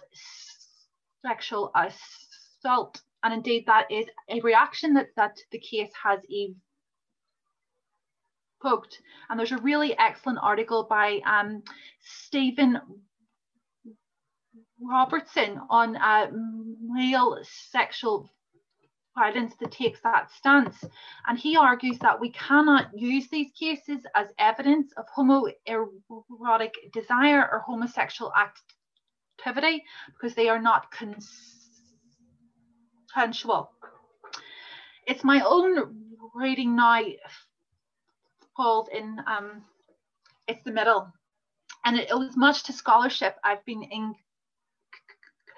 [1.25, 3.01] sexual assault.
[3.23, 6.19] And indeed, that is a reaction that, that the case has
[8.63, 8.99] evoked.
[9.29, 11.63] And there's a really excellent article by um,
[12.01, 12.79] Stephen
[14.81, 16.27] Robertson on uh,
[16.81, 18.29] male sexual
[19.15, 20.83] violence that takes that stance.
[21.27, 27.63] And he argues that we cannot use these cases as evidence of homoerotic desire or
[27.65, 30.87] homosexual activity because they are not
[33.15, 33.71] consensual.
[35.05, 35.95] It's my own
[36.33, 37.03] reading now
[38.55, 39.63] falls in um,
[40.47, 41.11] it's the middle.
[41.85, 43.83] And it owes much to scholarship I've been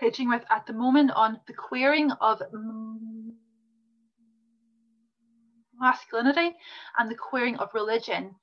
[0.01, 2.41] engaging with at the moment on the queering of
[5.79, 6.55] masculinity
[6.97, 8.36] and the queering of religion.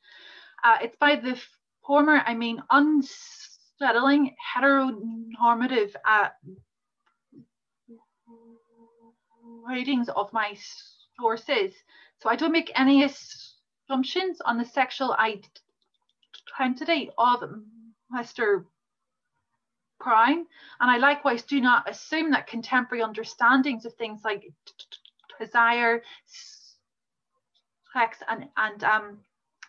[0.65, 1.41] Uh, it's by the
[1.85, 6.29] former, I mean, unsettling heteronormative uh,
[9.67, 10.57] writings of my
[11.19, 11.75] sources.
[12.21, 13.52] So I don't make any assumptions
[13.93, 15.15] on the sexual
[16.59, 17.43] identity of
[18.15, 18.65] Mr.
[20.01, 20.47] Prime,
[20.81, 24.51] and I likewise do not assume that contemporary understandings of things like
[25.39, 26.03] desire,
[27.93, 29.19] sex and, and um,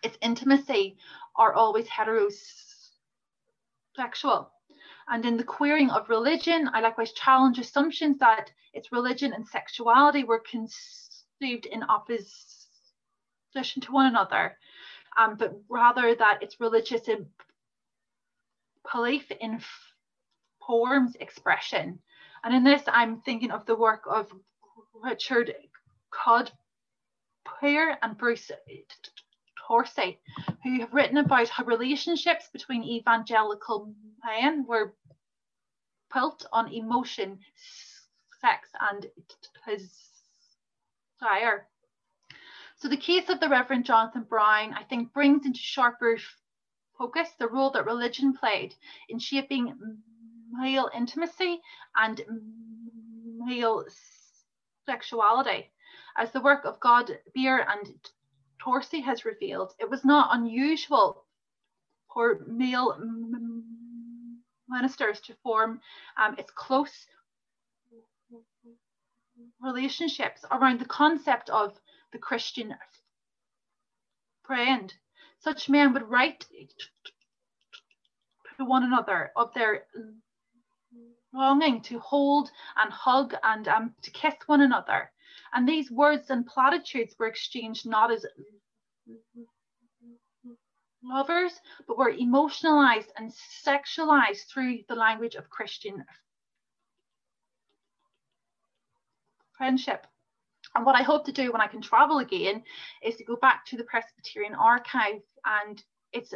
[0.02, 0.96] its intimacy
[1.36, 4.48] are always heterosexual.
[5.06, 10.24] And in the queering of religion, I likewise challenge assumptions that its religion and sexuality
[10.24, 12.53] were conceived in opposition
[13.54, 14.56] to one another,
[15.16, 17.08] um, but rather that its religious
[18.92, 19.60] belief in
[20.68, 21.98] informs expression.
[22.42, 24.32] And in this, I'm thinking of the work of
[25.02, 25.54] Richard
[26.10, 26.50] Cod
[27.44, 28.50] Prayer and Bruce
[29.68, 30.20] Dorsey,
[30.62, 33.92] who have written about how relationships between evangelical
[34.24, 34.94] men were
[36.12, 37.38] built on emotion,
[38.40, 39.06] sex, and
[41.20, 41.66] desire.
[42.84, 46.18] So the case of the Reverend Jonathan Brown, I think, brings into sharper
[46.98, 48.74] focus the role that religion played
[49.08, 49.74] in shaping
[50.50, 51.62] male intimacy
[51.96, 52.20] and
[53.38, 53.86] male
[54.84, 55.70] sexuality.
[56.18, 57.88] As the work of God Beer and
[58.62, 61.24] Dorsey has revealed, it was not unusual
[62.12, 62.98] for male
[64.68, 65.80] ministers to form
[66.18, 67.06] um, its close
[69.62, 71.80] relationships around the concept of
[72.14, 72.74] the Christian
[74.44, 74.94] friend.
[75.40, 76.46] Such men would write
[78.56, 79.84] to one another of their
[81.34, 85.10] longing to hold and hug and um, to kiss one another.
[85.52, 88.24] And these words and platitudes were exchanged not as
[91.02, 93.32] lovers, but were emotionalized and
[93.66, 96.04] sexualized through the language of Christian
[99.58, 100.06] friendship.
[100.74, 102.62] And what I hope to do when I can travel again
[103.02, 106.32] is to go back to the Presbyterian archive and it's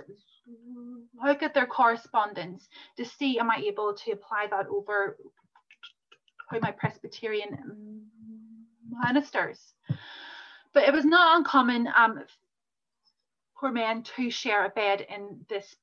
[1.22, 5.16] look at their correspondence to see am I able to apply that over
[6.50, 8.02] how my Presbyterian
[8.90, 9.74] ministers.
[10.72, 12.24] But it was not uncommon um,
[13.58, 15.76] for men to share a bed in this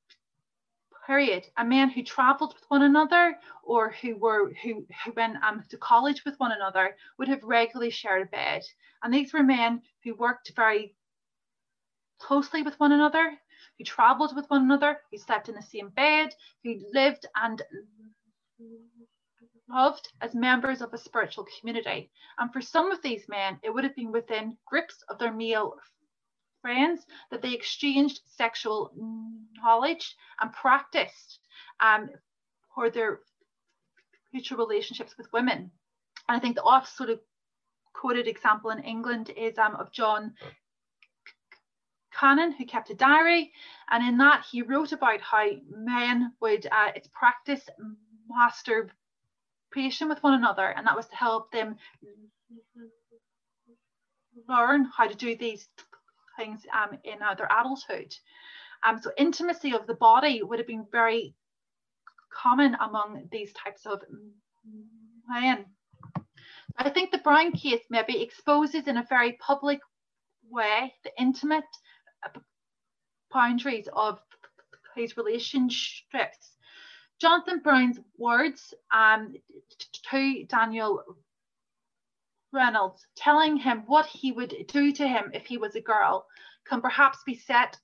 [1.06, 1.46] period.
[1.56, 5.76] A men who travelled with one another or who were who, who went um, to
[5.76, 8.62] college with one another would have regularly shared a bed.
[9.02, 10.94] And these were men who worked very
[12.18, 13.38] closely with one another,
[13.78, 16.34] who travelled with one another, who slept in the same bed,
[16.64, 17.62] who lived and
[19.68, 22.10] loved as members of a spiritual community.
[22.38, 25.74] And for some of these men, it would have been within groups of their male
[26.66, 28.90] friends that they exchanged sexual
[29.62, 31.38] knowledge and practiced
[31.78, 32.10] um,
[32.74, 33.20] for their
[34.32, 35.70] future relationships with women.
[36.28, 37.20] And I think the oft sort of
[37.94, 40.34] quoted example in England is um, of John
[42.12, 43.52] Cannon, who kept a diary,
[43.88, 47.62] and in that he wrote about how men would uh, it's practice
[48.28, 51.76] masturbation with one another, and that was to help them
[54.48, 55.68] learn how to do these
[56.36, 58.14] things um, in uh, their adulthood.
[58.86, 61.34] Um, so intimacy of the body would have been very
[62.32, 64.00] common among these types of
[65.28, 65.64] men.
[66.78, 69.80] I think the Brown case maybe exposes in a very public
[70.50, 71.64] way the intimate
[73.32, 74.18] boundaries of
[74.94, 76.52] his relationships.
[77.20, 79.34] Jonathan Brown's words um,
[80.10, 81.02] to Daniel
[82.52, 86.26] Reynolds, telling him what he would do to him if he was a girl,
[86.64, 87.78] can perhaps be set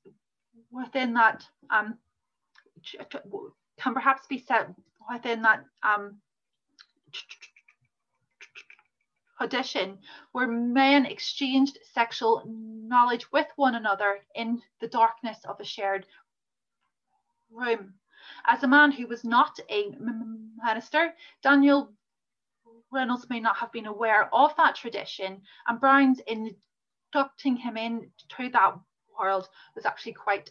[0.70, 1.98] within that um,
[3.78, 4.68] can perhaps be set
[5.10, 6.20] within that um,
[9.40, 9.98] audition
[10.32, 16.06] where men exchanged sexual knowledge with one another in the darkness of a shared
[17.50, 17.94] room.
[18.46, 19.90] As a man who was not a
[20.64, 21.92] minister, Daniel
[22.92, 28.74] Reynolds may not have been aware of that tradition, and Brown's inducting him into that
[29.18, 30.50] world was actually quite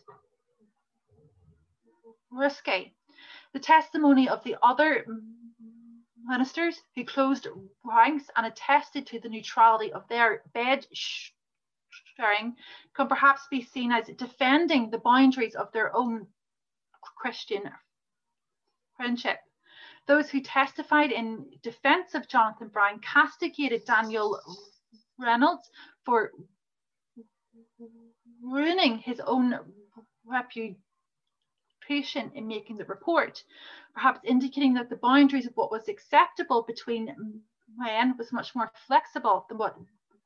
[2.31, 2.95] risky.
[3.53, 5.05] The testimony of the other
[6.23, 7.47] ministers who closed
[7.83, 12.55] ranks and attested to the neutrality of their bed sharing
[12.95, 16.27] can perhaps be seen as defending the boundaries of their own
[17.17, 17.69] Christian
[18.95, 19.39] friendship.
[20.07, 24.39] Those who testified in defense of Jonathan Brown castigated Daniel
[25.17, 25.69] Reynolds
[26.03, 26.31] for
[28.41, 29.57] ruining his own
[30.25, 30.79] reputation
[32.33, 33.43] in making the report,
[33.93, 37.43] perhaps indicating that the boundaries of what was acceptable between
[37.77, 39.75] men was much more flexible than what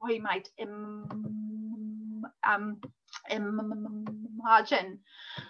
[0.03, 2.81] we might Im, um,
[3.29, 4.99] imagine.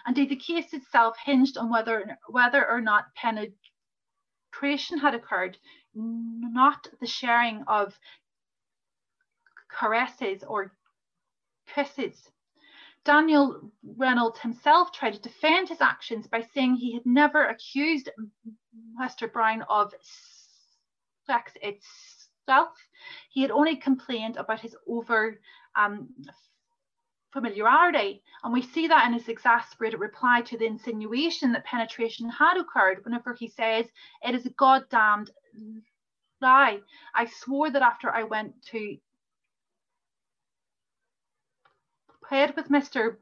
[0.06, 3.56] Indeed, the case itself hinged on whether, whether or not penetration
[4.58, 5.58] creation had occurred,
[5.94, 7.98] not the sharing of
[9.68, 10.72] caresses or
[11.66, 12.30] kisses.
[13.04, 18.08] Daniel Reynolds himself tried to defend his actions by saying he had never accused
[19.00, 19.30] Mr.
[19.30, 19.92] Brown of
[21.26, 22.74] sex itself.
[23.30, 25.38] He had only complained about his over
[25.76, 26.08] um,
[27.36, 28.22] familiarity.
[28.42, 33.04] And we see that in his exasperated reply to the insinuation that penetration had occurred
[33.04, 33.86] whenever he says,
[34.22, 35.30] It is a goddamned
[36.40, 36.80] lie.
[37.14, 38.96] I swore that after I went to
[42.30, 43.16] bed with Mr.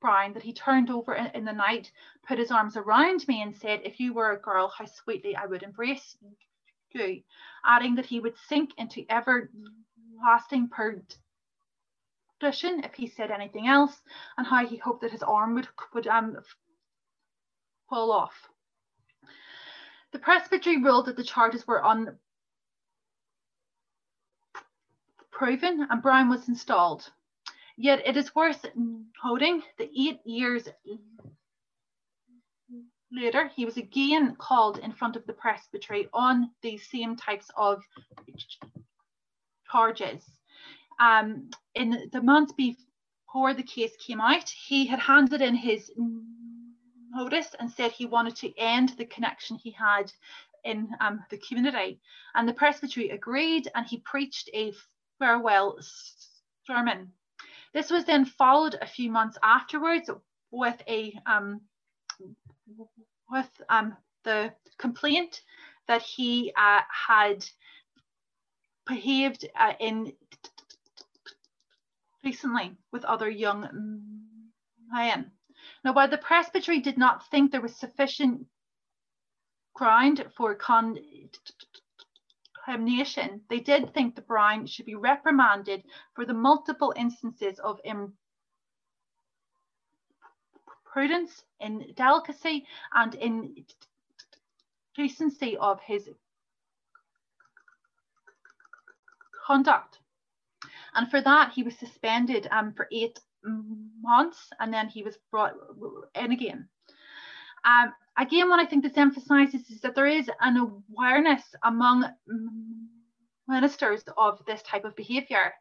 [0.00, 1.90] Brown that he turned over in, in, the night,
[2.26, 5.46] put his arms around me, and said, If you were a girl, how sweetly I
[5.46, 6.16] would embrace
[6.94, 7.22] you,
[7.64, 10.68] adding that he would sink into everlasting
[12.40, 14.00] if he said anything else,
[14.36, 16.36] and how he hoped that his arm would, would um,
[17.88, 18.48] fall off.
[20.12, 22.18] The presbytery ruled that the charges were unproven
[25.90, 27.10] and Brown was installed.
[27.76, 28.64] Yet it is worth
[29.24, 30.68] noting that eight years
[33.12, 37.82] later, he was again called in front of the presbytery on these same types of
[39.70, 40.37] charges
[40.98, 45.92] um, in the months before the case came out, he had handed in his
[47.10, 50.12] notice and said he wanted to end the connection he had
[50.64, 52.00] in um, the community.
[52.34, 54.72] And the presbytery agreed and he preached a
[55.18, 55.78] farewell
[56.66, 57.12] sermon.
[57.72, 60.10] This was then followed a few months afterwards
[60.50, 61.60] with a um,
[63.30, 65.42] with um, the complaint
[65.86, 67.44] that he uh, had
[68.86, 70.12] behaved uh, in
[72.28, 73.66] recently with other young
[74.92, 75.32] men.
[75.82, 78.46] Now, while the presbytery did not think there was sufficient
[79.74, 87.58] ground for condemnation, they did think the Brown should be reprimanded for the multiple instances
[87.60, 87.80] of
[90.94, 93.14] imprudence, indelicacy, and
[94.98, 96.10] indecency of his
[99.46, 99.97] conduct.
[100.98, 103.20] And for that, he was suspended um, for eight
[104.02, 105.54] months and then he was brought
[106.16, 106.68] in again.
[107.64, 112.04] Um, again, what I think this emphasizes is that there is an awareness among
[113.46, 115.52] ministers of this type of behavior.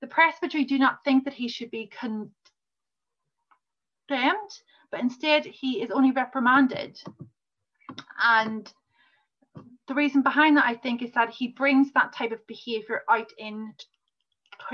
[0.00, 2.32] The presbytery do not think that he should be condemned,
[4.90, 7.00] but instead he is only reprimanded.
[8.20, 8.72] And
[9.86, 13.30] the reason behind that, I think, is that he brings that type of behavior out
[13.38, 13.72] in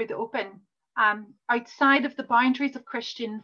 [0.05, 0.61] the open,
[0.97, 3.43] um, outside of the boundaries of Christian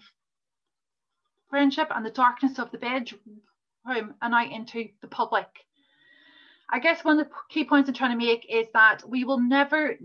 [1.49, 3.41] friendship and the darkness of the bedroom
[3.87, 5.47] and out into the public.
[6.71, 9.39] I guess one of the key points I'm trying to make is that we will
[9.39, 9.97] never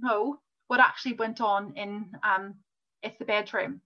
[0.00, 2.54] know what actually went on in um,
[3.02, 3.80] it's the bedroom.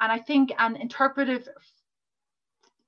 [0.00, 1.48] And I think an interpretive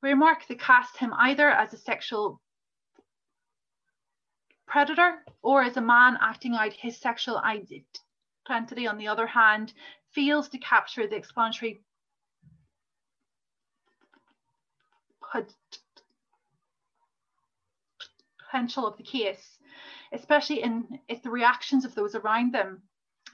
[0.01, 2.41] framework that cast him either as a sexual
[4.71, 9.73] predator or as a man acting out his sexual identity, on the other hand,
[10.15, 11.83] fails to capture the explanatory
[18.51, 19.59] potential of the case,
[20.13, 22.83] especially in the reactions of those around them.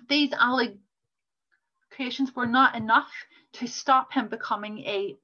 [0.09, 3.11] These allegations were not enough
[3.55, 5.17] to stop him becoming a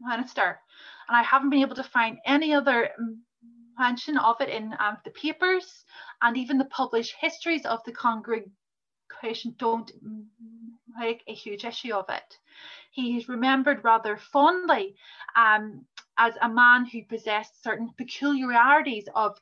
[0.00, 0.58] minister.
[1.08, 2.90] And I haven't been able to find any other
[3.80, 5.84] mention of it in um, the papers
[6.22, 9.90] and even the published histories of the congregation don't
[10.98, 12.38] make a huge issue of it.
[12.92, 14.94] He is remembered rather fondly
[15.34, 15.86] um,
[16.18, 19.40] as a man who possessed certain peculiarities of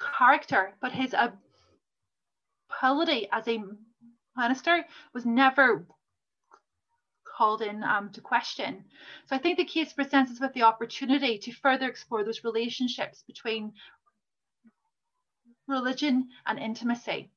[0.00, 1.14] character, but his
[2.82, 3.62] ability as a
[4.36, 5.86] minister was never
[7.40, 8.84] called in um, to question.
[9.26, 13.24] So I think the case presents us with the opportunity to further explore those relationships
[13.26, 13.72] between
[15.66, 17.30] religion and intimacy.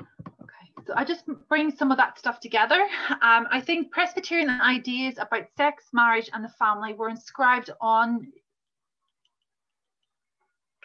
[0.00, 2.80] Okay, so I just bring some of that stuff together.
[3.10, 8.32] Um, I think Presbyterian ideas about sex, marriage, and the family were inscribed on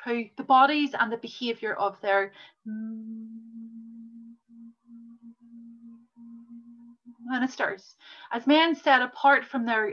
[0.05, 2.31] the bodies and the behavior of their
[7.27, 7.95] ministers,
[8.31, 9.91] as men set apart from their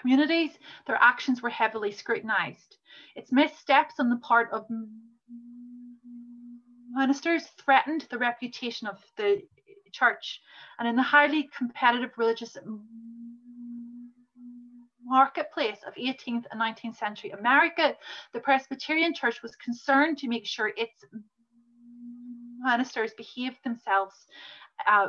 [0.00, 0.52] communities,
[0.86, 2.76] their actions were heavily scrutinized.
[3.14, 4.66] Its missteps on the part of
[6.92, 9.42] ministers threatened the reputation of the
[9.92, 10.40] church.
[10.78, 12.56] And in the highly competitive religious
[15.04, 17.94] marketplace of 18th and 19th century America,
[18.32, 21.04] the Presbyterian Church was concerned to make sure its
[22.60, 24.26] ministers behaved themselves
[24.86, 25.08] uh,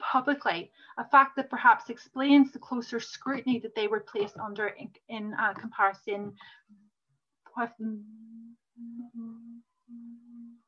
[0.00, 4.90] publicly, a fact that perhaps explains the closer scrutiny that they were placed under in,
[5.08, 6.34] in uh, comparison
[7.56, 7.70] with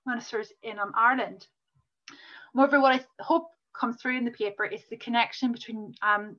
[0.07, 1.47] ministers in um, Ireland.
[2.55, 3.49] Moreover, what I hope
[3.79, 6.37] comes through in the paper is the connection between um,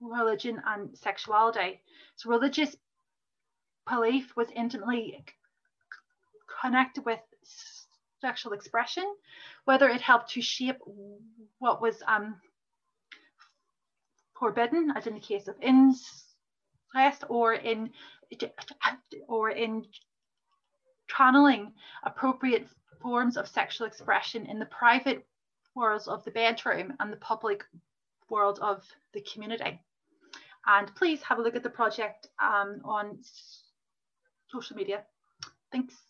[0.00, 1.80] religion and sexuality.
[2.16, 2.76] So religious
[3.88, 5.24] belief was intimately
[6.60, 7.20] connected with
[8.20, 9.04] sexual expression,
[9.64, 10.76] whether it helped to shape
[11.58, 12.36] what was um,
[14.38, 17.90] forbidden, as in the case of incest, or in
[19.28, 19.84] or in
[21.08, 21.72] channeling
[22.04, 22.66] appropriate
[23.02, 25.26] forms of sexual expression in the private
[25.74, 27.64] worlds of the bedroom and the public
[28.28, 29.80] world of the community.
[30.66, 33.18] And please have a look at the project um, on
[34.50, 35.02] social media.
[35.72, 36.09] Thanks.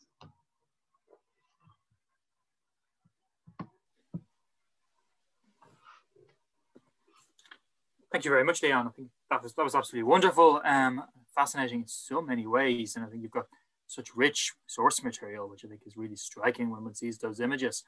[8.12, 8.88] Thank you very much, Leanne.
[8.88, 11.04] I think that was that was absolutely wonderful, um,
[11.34, 13.46] fascinating in so many ways, and I think you've got
[13.86, 17.84] such rich source material, which I think is really striking when one sees those images.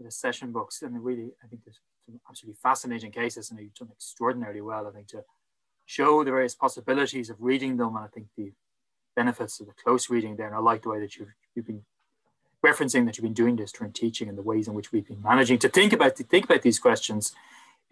[0.00, 3.90] the session books, and really, I think there's some absolutely fascinating cases, and you've done
[3.92, 5.22] extraordinarily well, I think, to
[5.86, 8.52] show the various possibilities of reading them, and I think the
[9.14, 11.84] benefits of the close reading there, and I like the way that you've, you've been
[12.64, 15.22] referencing that you've been doing this during teaching and the ways in which we've been
[15.22, 17.32] managing to think about to think about these questions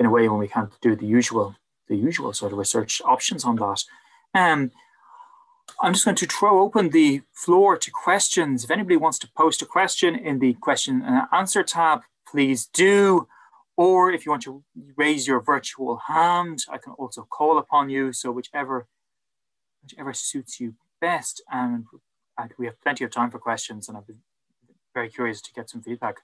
[0.01, 1.55] in a way when we can't do the usual
[1.89, 3.85] the usual sort of research options on that.
[4.35, 4.71] Um,
[5.83, 8.65] I'm just going to throw open the floor to questions.
[8.65, 13.27] If anybody wants to post a question in the question and answer tab, please do.
[13.77, 14.63] Or if you want to
[14.97, 18.13] raise your virtual hand, I can also call upon you.
[18.13, 18.87] So whichever,
[19.83, 21.43] whichever suits you best.
[21.51, 21.87] And
[22.57, 24.23] we have plenty of time for questions and I've been
[24.95, 26.17] very curious to get some feedback.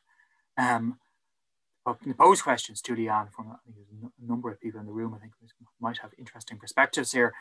[0.56, 0.98] Um,
[1.94, 5.14] pose questions to Leanne from a number of people in the room.
[5.14, 5.32] I think
[5.80, 7.32] might have interesting perspectives here.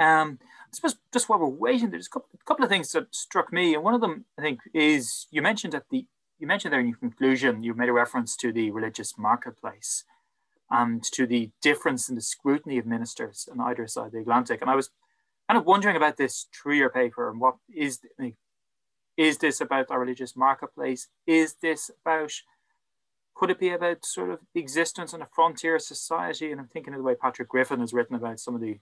[0.00, 3.14] Um, I suppose just while we're waiting, there's a couple, a couple of things that
[3.14, 6.06] struck me, and one of them I think is you mentioned at the
[6.38, 10.04] you mentioned there in your conclusion you made a reference to the religious marketplace
[10.70, 14.60] and to the difference in the scrutiny of ministers on either side of the Atlantic,
[14.60, 14.90] and I was
[15.48, 18.00] kind of wondering about this Trier paper and what is
[19.16, 21.08] is this about our religious marketplace?
[21.26, 22.32] Is this about
[23.34, 26.52] could it be about sort of existence in a frontier society?
[26.52, 28.78] And I'm thinking of the way Patrick Griffin has written about some of the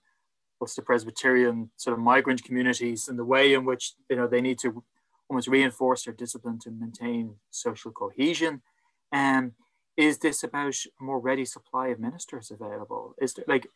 [0.60, 4.58] Ulster Presbyterian sort of migrant communities and the way in which you know they need
[4.60, 4.84] to
[5.28, 8.62] almost reinforce their discipline to maintain social cohesion.
[9.10, 9.52] And um,
[9.96, 13.14] is this about more ready supply of ministers available?
[13.20, 13.66] Is there like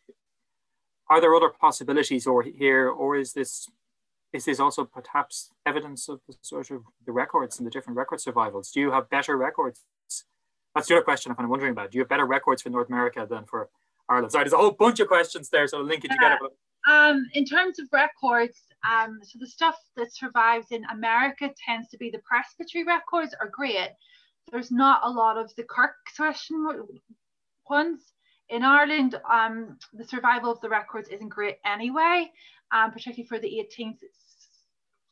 [1.09, 3.67] are there other possibilities or here, or is this
[4.33, 8.21] is this also perhaps evidence of the sort of the records and the different record
[8.21, 8.71] survivals?
[8.71, 9.81] Do you have better records?
[10.77, 11.91] That's the other question I'm kind of wondering about.
[11.91, 13.69] Do you have better records for North America than for
[14.07, 14.31] Ireland?
[14.31, 16.35] Sorry, there's a whole bunch of questions there, so I'll link it yeah.
[16.37, 16.53] together.
[16.87, 21.97] Um, in terms of records, um, so the stuff that survives in America tends to
[21.97, 23.89] be the presbytery records are great.
[24.51, 26.63] There's not a lot of the Kirk session
[27.67, 28.13] ones.
[28.49, 32.31] In Ireland, um, the survival of the records isn't great anyway,
[32.71, 33.97] um, particularly for the 18th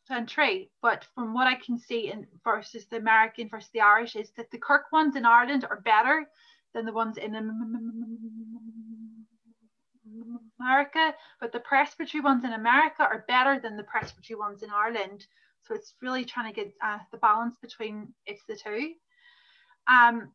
[0.07, 0.71] century.
[0.81, 4.51] But from what I can see in versus the American versus the Irish is that
[4.51, 6.25] the Kirk ones in Ireland are better
[6.73, 7.35] than the ones in
[10.59, 15.25] America, but the presbytery ones in America are better than the presbytery ones in Ireland.
[15.63, 18.93] So it's really trying to get uh, the balance between it's the two.
[19.87, 20.31] Um,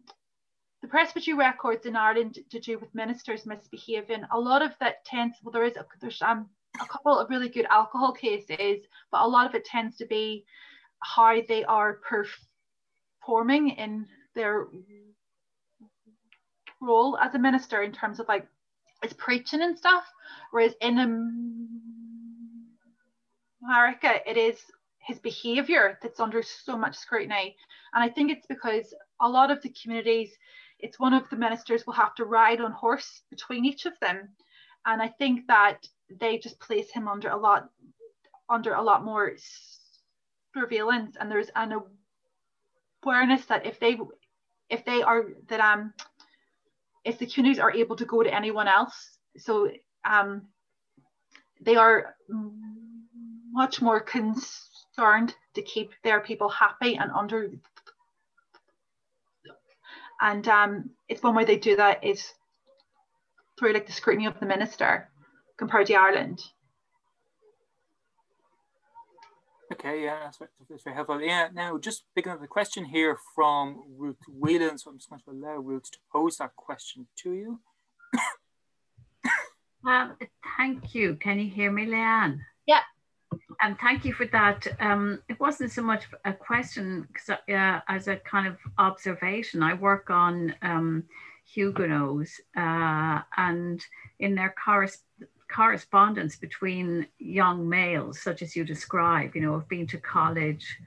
[0.83, 5.37] the presbytery records in Ireland to do with ministers misbehaving, a lot of that tends,
[5.43, 6.49] well, there is a, there's um,
[6.81, 10.45] a couple of really good alcohol cases, but a lot of it tends to be
[11.03, 12.01] how they are
[13.23, 14.67] performing in their
[16.81, 18.47] role as a minister in terms of like
[19.03, 20.05] is preaching and stuff,
[20.51, 20.99] whereas in
[23.63, 24.61] America it is
[24.99, 27.57] his behavior that's under so much scrutiny.
[27.95, 30.31] And I think it's because a lot of the communities,
[30.79, 34.29] it's one of the ministers will have to ride on horse between each of them.
[34.87, 35.87] And I think that
[36.19, 37.71] they just place him under a lot
[38.49, 39.33] under a lot more
[40.55, 41.17] surveillance.
[41.19, 41.81] And there's an
[43.05, 43.99] awareness that if they
[44.69, 45.93] if they are that um
[47.05, 49.71] if the communities are able to go to anyone else so
[50.09, 50.43] um
[51.61, 52.17] they are
[53.53, 57.51] much more concerned to keep their people happy and under
[60.21, 62.33] and um it's one way they do that is
[63.59, 65.10] through like the scrutiny of the minister
[65.61, 66.43] compared to Ireland.
[69.73, 70.39] Okay, yeah, that's,
[70.69, 71.21] that's very helpful.
[71.21, 75.21] Yeah, now just picking up the question here from Ruth Whelan, so I'm just going
[75.23, 77.61] to allow Ruth to pose that question to you.
[79.87, 80.17] um,
[80.57, 81.17] thank you.
[81.17, 82.39] Can you hear me, Leanne?
[82.67, 82.81] Yeah.
[83.61, 84.67] And thank you for that.
[84.81, 89.63] Um, it wasn't so much a question uh, as a kind of observation.
[89.63, 91.05] I work on um,
[91.55, 93.85] Huguenots uh, and
[94.19, 95.05] in their correspondence
[95.55, 100.79] correspondence between young males, such as you describe, you know, of being to college,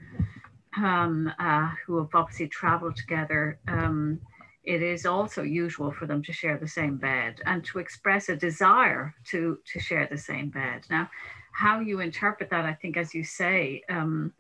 [0.78, 3.60] um, uh, who have obviously traveled together.
[3.68, 4.20] Um,
[4.64, 8.36] it is also usual for them to share the same bed and to express a
[8.36, 10.86] desire to to share the same bed.
[10.90, 11.10] Now,
[11.52, 14.34] how you interpret that, I think, as you say, um,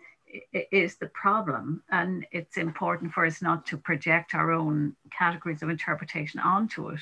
[0.71, 5.69] is the problem, and it's important for us not to project our own categories of
[5.69, 7.01] interpretation onto it.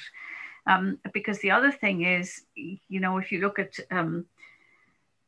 [0.67, 4.25] Um, because the other thing is, you know, if you look at um,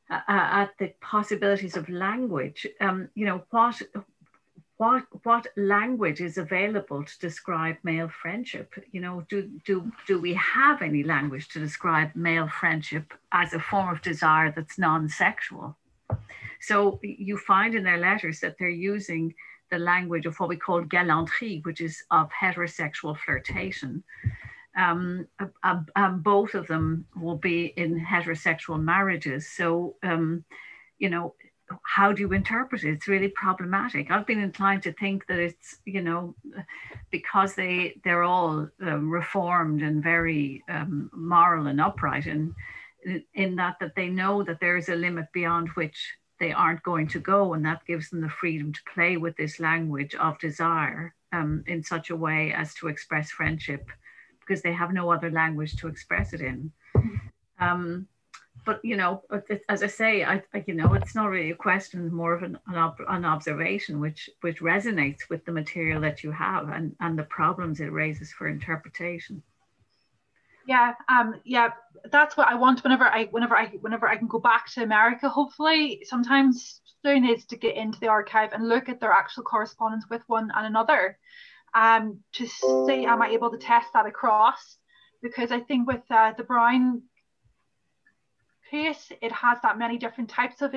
[0.09, 3.81] at the possibilities of language, um, you know, what
[4.77, 8.73] what what language is available to describe male friendship?
[8.91, 13.59] You know, do do do we have any language to describe male friendship as a
[13.59, 15.77] form of desire that's non-sexual?
[16.61, 19.33] So you find in their letters that they're using
[19.69, 24.03] the language of what we call galanterie, which is of heterosexual flirtation.
[24.75, 25.27] Um,
[25.63, 29.51] um, both of them will be in heterosexual marriages.
[29.51, 30.45] So, um,
[30.97, 31.35] you know,
[31.83, 32.91] how do you interpret it?
[32.91, 34.11] It's really problematic.
[34.11, 36.35] I've been inclined to think that it's, you know,
[37.11, 42.53] because they they're all um, reformed and very um, moral and upright, and
[43.05, 46.83] in, in that that they know that there is a limit beyond which they aren't
[46.83, 50.37] going to go, and that gives them the freedom to play with this language of
[50.39, 53.89] desire um, in such a way as to express friendship,
[54.45, 56.71] because they have no other language to express it in.
[57.59, 58.07] Um,
[58.65, 59.23] but you know,
[59.67, 62.57] as I say, I, I, you know, it's not really a question, more of an,
[62.67, 67.17] an, ob an, observation, which which resonates with the material that you have and and
[67.17, 69.43] the problems it raises for interpretation.
[70.65, 71.71] Yeah, um, yeah,
[72.09, 72.83] that's what I want.
[72.83, 77.45] Whenever I, whenever I, whenever I can go back to America, hopefully, sometimes soon is
[77.47, 81.17] to get into the archive and look at their actual correspondence with one and another,
[81.75, 84.77] um, to see am I able to test that across,
[85.21, 87.03] because I think with uh, the Brown
[88.69, 90.73] case, it has that many different types of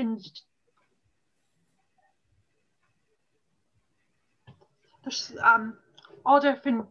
[5.07, 5.79] there's um,
[6.25, 6.87] all different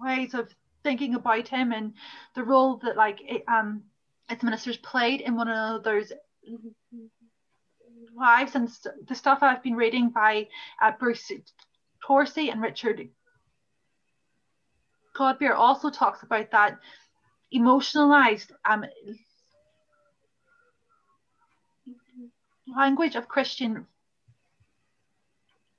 [0.00, 0.48] ways of
[0.84, 1.94] thinking about him and
[2.34, 3.82] the role that like it, um
[4.28, 6.12] its ministers played in one another's
[8.16, 10.48] lives and st- the stuff I've been reading by
[10.80, 11.30] uh, Bruce
[12.06, 13.08] Dorsey and Richard
[15.16, 16.78] Godbeer also talks about that
[17.52, 18.84] emotionalized um,
[22.76, 23.86] language of Christian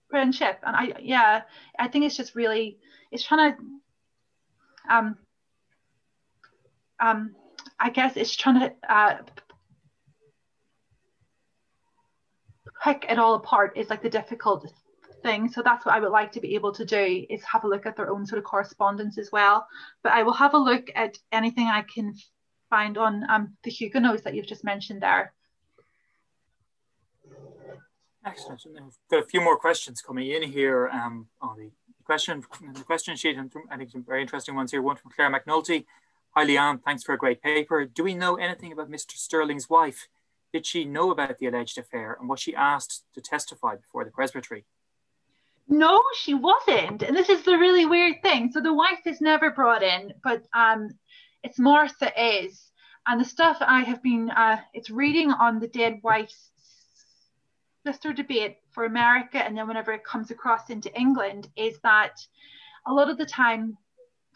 [0.09, 0.59] friendship.
[0.65, 1.41] And I yeah
[1.77, 2.77] I think it's just really
[3.11, 3.59] it's trying to
[4.89, 5.17] um,
[6.99, 7.35] um,
[7.79, 9.17] I guess it's trying to uh,
[12.85, 14.71] pick it all apart is like the difficult
[15.23, 15.49] thing.
[15.49, 17.87] So that's what I would like to be able to do is have a look
[17.87, 19.67] at their own sort of correspondence as well.
[20.03, 22.13] But I will have a look at anything I can
[22.69, 25.33] find on um, the Huguenots that you've just mentioned there.
[28.23, 28.61] Excellent.
[28.65, 31.71] We've got a few more questions coming in here um, on the
[32.03, 34.81] question the question sheet, and I think some very interesting ones here.
[34.81, 35.85] One from Claire McNulty.
[36.35, 36.81] Hi, Leanne.
[36.83, 37.85] Thanks for a great paper.
[37.85, 39.13] Do we know anything about Mr.
[39.13, 40.07] Sterling's wife?
[40.53, 44.11] Did she know about the alleged affair and was she asked to testify before the
[44.11, 44.65] presbytery?
[45.67, 47.01] No, she wasn't.
[47.01, 48.51] And this is the really weird thing.
[48.51, 50.91] So the wife is never brought in, but um,
[51.43, 52.71] it's Martha is.
[53.07, 56.51] And the stuff I have been, uh, it's reading on the dead wife's
[57.85, 62.19] sister debate for America and then whenever it comes across into England is that
[62.87, 63.77] a lot of the time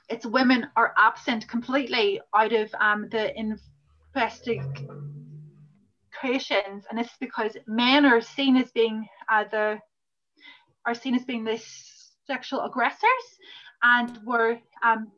[0.07, 3.35] it's women are absent completely out of um, the
[6.23, 9.79] investigations and it's because men are seen as being uh, the
[10.85, 11.61] are seen as being the
[12.25, 13.03] sexual aggressors
[13.83, 15.11] and were um,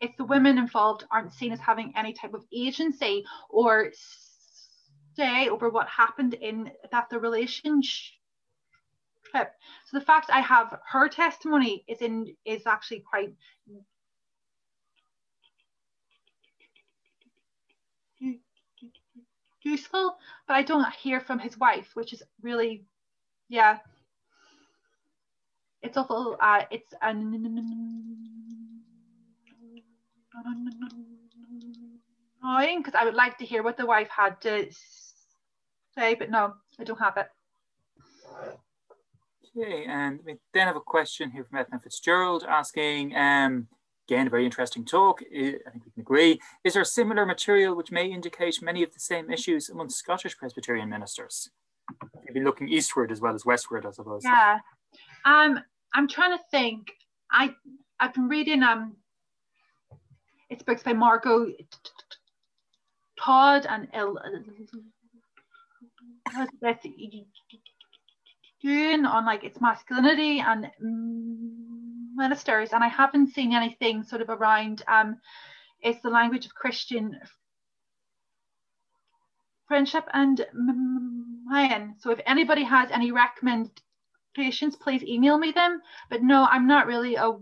[0.00, 3.90] if the women involved aren't seen as having any type of agency or
[5.16, 8.12] say over what happened in that the relationship.
[9.32, 13.30] So the fact I have her testimony is in is actually quite
[19.66, 22.84] useful, but I don't hear from his wife, which is really,
[23.48, 23.78] yeah.
[25.82, 26.36] It's awful.
[26.40, 27.98] Uh, it's annoying
[32.78, 34.66] because I would like to hear what the wife had to
[35.96, 37.28] say, but no, I don't have it.
[39.56, 43.68] Okay, and we then have a question here from Edna Fitzgerald asking, um,
[44.08, 45.20] again, a very interesting talk.
[45.22, 46.40] I think we can agree.
[46.64, 50.88] Is there similar material which may indicate many of the same issues among Scottish Presbyterian
[50.88, 51.50] ministers?
[52.24, 54.22] You've been looking eastward as well as westward, I suppose.
[54.24, 54.58] Yeah,
[55.24, 55.60] um,
[55.94, 56.88] I'm trying to think.
[57.30, 57.54] I
[57.98, 58.96] I've been reading um,
[60.50, 61.52] it's books by Margo
[63.18, 64.70] Todd and Elizabeth
[69.06, 70.70] on like its masculinity and
[72.16, 75.18] ministers, and I haven't seen anything sort of around um,
[75.80, 77.18] it's the language of Christian
[79.68, 80.44] friendship and
[81.44, 81.94] Mayan.
[81.98, 85.80] So if anybody has any recommendations, please email me them.
[86.10, 87.32] But no, I'm not really a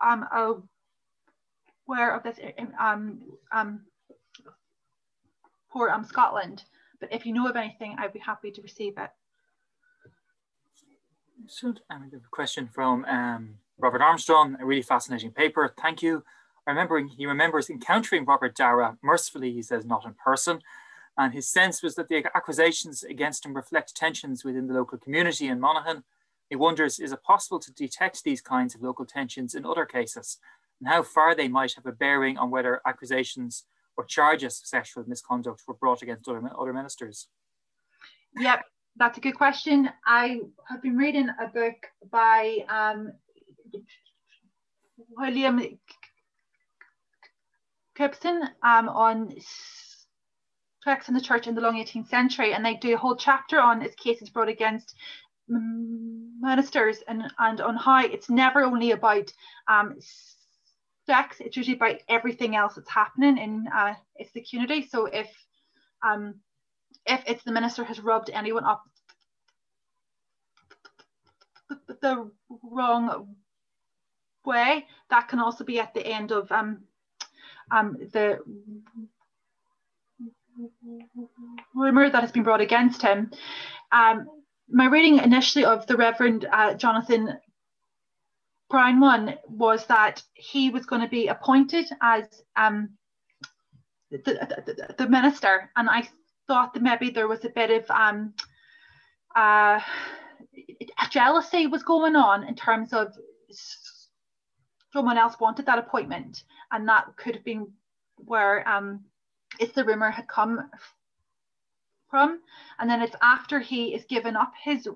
[0.00, 0.24] I'm
[1.86, 2.38] aware of this
[2.80, 3.20] um,
[3.52, 3.80] um,
[5.72, 6.64] for um, Scotland.
[7.00, 9.10] But if you know of anything, I'd be happy to receive it.
[11.44, 15.72] We have a question from um, Robert Armstrong, a really fascinating paper.
[15.80, 16.24] Thank you.
[16.66, 20.60] Remembering he remembers encountering Robert Dara mercifully, he says, not in person.
[21.16, 25.48] And his sense was that the accusations against him reflect tensions within the local community
[25.48, 26.04] in Monaghan.
[26.50, 30.38] He wonders, is it possible to detect these kinds of local tensions in other cases
[30.80, 33.64] and how far they might have a bearing on whether accusations
[33.96, 37.28] or charges of sexual misconduct were brought against other, other ministers?
[38.36, 38.64] Yep,
[38.98, 39.88] that's a good question.
[40.04, 41.76] I have been reading a book
[42.10, 43.12] by um,
[45.16, 45.60] William
[47.96, 49.32] Gibson um, on
[50.84, 53.60] sex in the church in the long 18th century, and they do a whole chapter
[53.60, 54.94] on its cases brought against
[55.48, 59.32] ministers and, and on how it's never only about
[59.68, 59.96] um,
[61.06, 64.86] sex, it's usually about everything else that's happening in uh, its the community.
[64.86, 65.30] So if
[66.06, 66.34] um,
[67.06, 68.82] if it's the minister has rubbed anyone up
[71.68, 72.30] the
[72.62, 73.34] wrong
[74.44, 76.80] way, that can also be at the end of um,
[77.70, 78.38] um, the
[81.74, 83.30] rumor that has been brought against him.
[83.92, 84.28] Um,
[84.68, 87.38] my reading initially of the Reverend uh, Jonathan
[88.68, 92.24] Brown one was that he was going to be appointed as
[92.56, 92.90] um,
[94.10, 96.08] the, the, the, minister, and I
[96.46, 98.34] thought that maybe there was a bit of um,
[99.34, 99.80] uh,
[101.10, 103.14] jealousy was going on in terms of
[104.92, 107.66] someone else wanted that appointment, and that could have been
[108.16, 109.00] where um,
[109.60, 110.70] if the rumor had come
[112.10, 112.40] from.
[112.78, 114.88] And then it's after he is given up his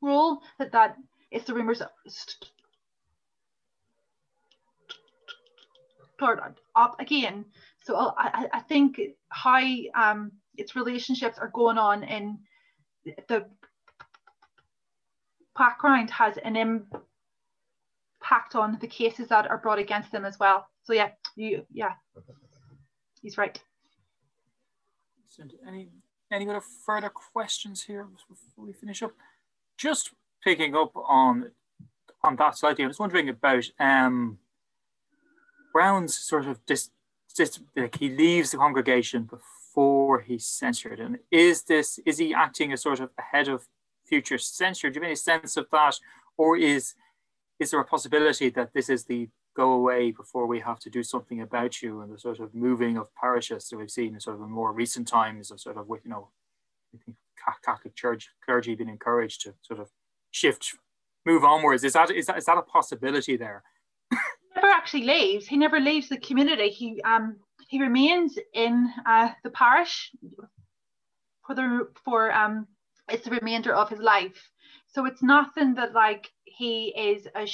[0.00, 0.96] role that that
[1.30, 1.82] it's the rumors
[6.18, 7.44] start up again.
[7.84, 9.62] So I, I think how
[9.94, 12.38] um, its relationships are going on in
[13.28, 13.46] the
[15.56, 20.68] background has an impact on the cases that are brought against them as well.
[20.84, 21.92] So yeah, you yeah,
[23.22, 23.60] he's right.
[25.66, 25.88] Any
[26.32, 29.12] any other further questions here before we finish up?
[29.76, 31.50] Just picking up on
[32.22, 34.38] on that slightly, I was wondering about um,
[35.72, 36.90] Brown's sort of dis,
[37.34, 39.40] dis, like he leaves the congregation before
[40.26, 43.66] he's censured, and is this is he acting as sort of ahead of
[44.06, 44.90] future censure?
[44.90, 45.96] Do you have any sense of that,
[46.36, 46.94] or is
[47.60, 51.02] is there a possibility that this is the go away before we have to do
[51.02, 54.36] something about you and the sort of moving of parishes that we've seen in sort
[54.36, 56.28] of in more recent times of sort of with you know
[57.64, 59.88] Catholic Church clergy being encouraged to sort of
[60.30, 60.74] shift
[61.26, 61.84] move onwards.
[61.84, 63.62] Is that is that is that a possibility there?
[64.54, 65.46] Never actually leaves.
[65.46, 66.70] He never leaves the community.
[66.70, 67.36] He um
[67.68, 70.12] he remains in uh, the parish
[71.46, 72.66] for the for um
[73.08, 74.50] it's the remainder of his life
[74.86, 77.46] so it's nothing that like he is a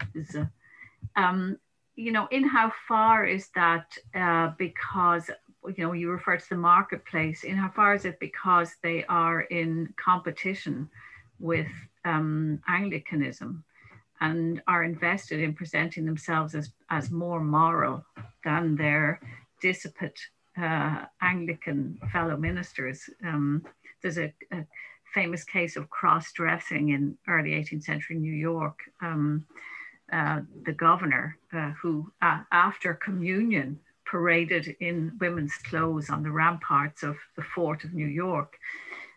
[1.17, 1.59] Um,
[1.97, 5.31] you know, in how far is that uh, because
[5.77, 7.45] you know you refer to the marketplace?
[7.45, 10.89] In how far is it because they are in competition
[11.39, 11.69] with
[12.05, 13.65] um, Anglicanism
[14.21, 18.05] and are invested in presenting themselves as, as more moral
[18.45, 19.21] than their
[19.61, 20.19] dissipate
[20.61, 23.11] uh, Anglican fellow ministers.
[23.25, 23.65] Um,
[24.03, 24.65] there's a, a,
[25.15, 28.81] famous case of cross dressing in early 18th century New York.
[29.01, 29.47] Um,
[30.13, 37.03] uh, the governor, uh, who uh, after communion paraded in women's clothes on the ramparts
[37.03, 38.59] of the fort of New York.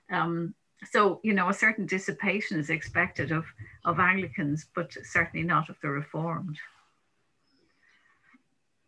[0.10, 0.54] Um,
[0.92, 3.46] so you know a certain dissipation is expected of
[3.84, 6.58] of Anglicans, but certainly not of the Reformed.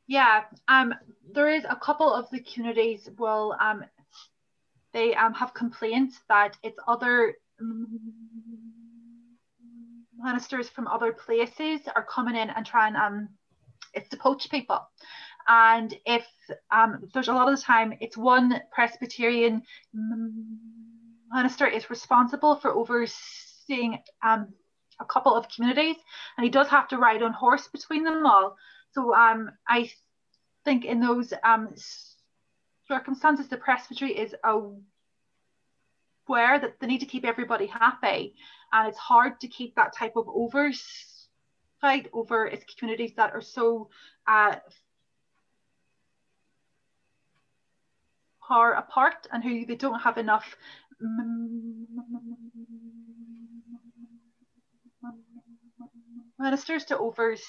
[0.08, 0.96] Yeah, um,
[1.34, 3.84] there is a couple of the communities will um,
[5.00, 7.36] they um, have complaints that it's other
[10.22, 13.30] ministers from other places are coming in and trying um
[13.94, 14.80] it's to poach people
[15.48, 16.26] and if
[16.72, 19.64] um, there's a lot of the time it's one Presbyterian
[21.32, 24.54] minister is responsible for overseeing um,
[25.00, 25.96] a couple of communities,
[26.38, 28.58] and he does have to ride on horse between them all.
[28.92, 29.90] So um, I
[30.66, 31.70] think in those um,
[32.90, 34.74] circumstances, the presbytery is aware
[36.60, 38.36] that they need to keep everybody happy,
[38.74, 43.90] and it's hard to keep that type of oversight over its communities that are so
[44.28, 44.56] uh,
[48.48, 50.56] far apart and who they don't have enough
[56.40, 57.44] ministers to oversee.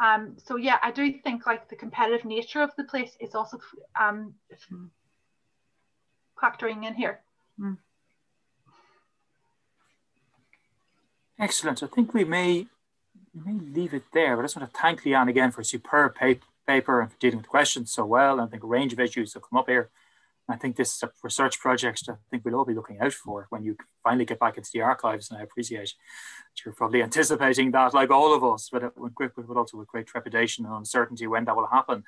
[0.00, 3.58] Um, so yeah, I do think like the competitive nature of the place is also
[4.00, 4.34] um,
[6.42, 7.20] factoring in here.
[7.60, 7.76] Mm.
[11.38, 11.82] Excellent.
[11.82, 12.66] I think we may
[13.34, 14.36] we may leave it there.
[14.36, 17.38] But I just want to thank Leanne again for a superb paper and for dealing
[17.38, 18.40] with questions so well.
[18.40, 19.90] I think a range of issues have come up here.
[20.52, 23.46] I think this is a research project I think we'll all be looking out for
[23.50, 25.30] when you finally get back into the archives.
[25.30, 25.94] And I appreciate
[26.64, 30.64] you're probably anticipating that, like all of us, but, with, but also with great trepidation
[30.64, 32.04] and uncertainty when that will happen.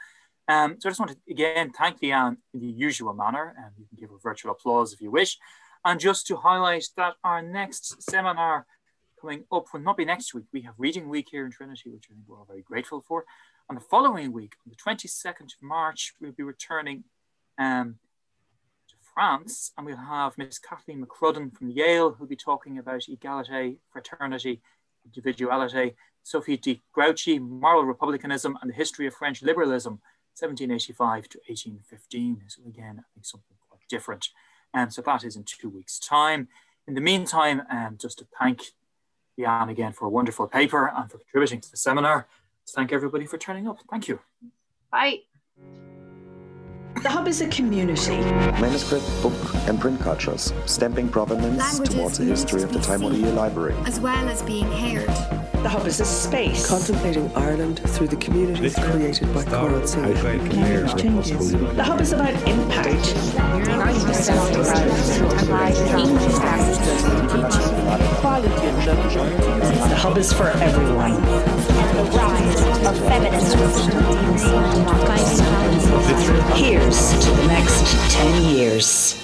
[0.47, 3.87] Um, so I just want to again thank Leanne in the usual manner, and you
[3.87, 5.39] can give a virtual applause if you wish.
[5.85, 8.67] And just to highlight that our next seminar
[9.21, 10.45] coming up will not be next week.
[10.53, 13.25] We have Reading Week here in Trinity, which I think we're all very grateful for.
[13.69, 17.05] And the following week, on the 22nd of March, we'll be returning
[17.59, 17.97] um,
[19.15, 24.61] France, and we'll have Miss Kathleen McCrudden from Yale, who'll be talking about equality, fraternity,
[25.05, 25.95] individuality,
[26.25, 30.01] Sophie de Grouchy, moral republicanism, and the history of French liberalism,
[30.39, 32.43] 1785 to 1815.
[32.49, 34.31] So again, I think something quite different.
[34.73, 36.49] And so that is in two weeks' time.
[36.89, 38.73] In the meantime, um, just to thank
[39.39, 42.27] Leanne again for a wonderful paper and for contributing to the seminar.
[42.69, 43.79] Thank everybody for turning up.
[43.91, 44.21] Thank you.
[44.91, 45.21] Bye.
[47.03, 48.17] The Hub is a community.
[48.61, 49.35] Manuscript, book,
[49.69, 53.75] and print cultures, stamping provenance Languages towards the history of the Taimonia Library.
[53.85, 55.09] As well as being heard.
[55.63, 56.67] The Hub is a space.
[56.69, 60.01] Contemplating Ireland through the communities created by Coral Sea.
[60.97, 61.53] changes.
[61.53, 63.15] The Hub is about impact.
[69.89, 71.64] The Hub is for everyone.
[76.55, 79.24] Here's to the next 10 years.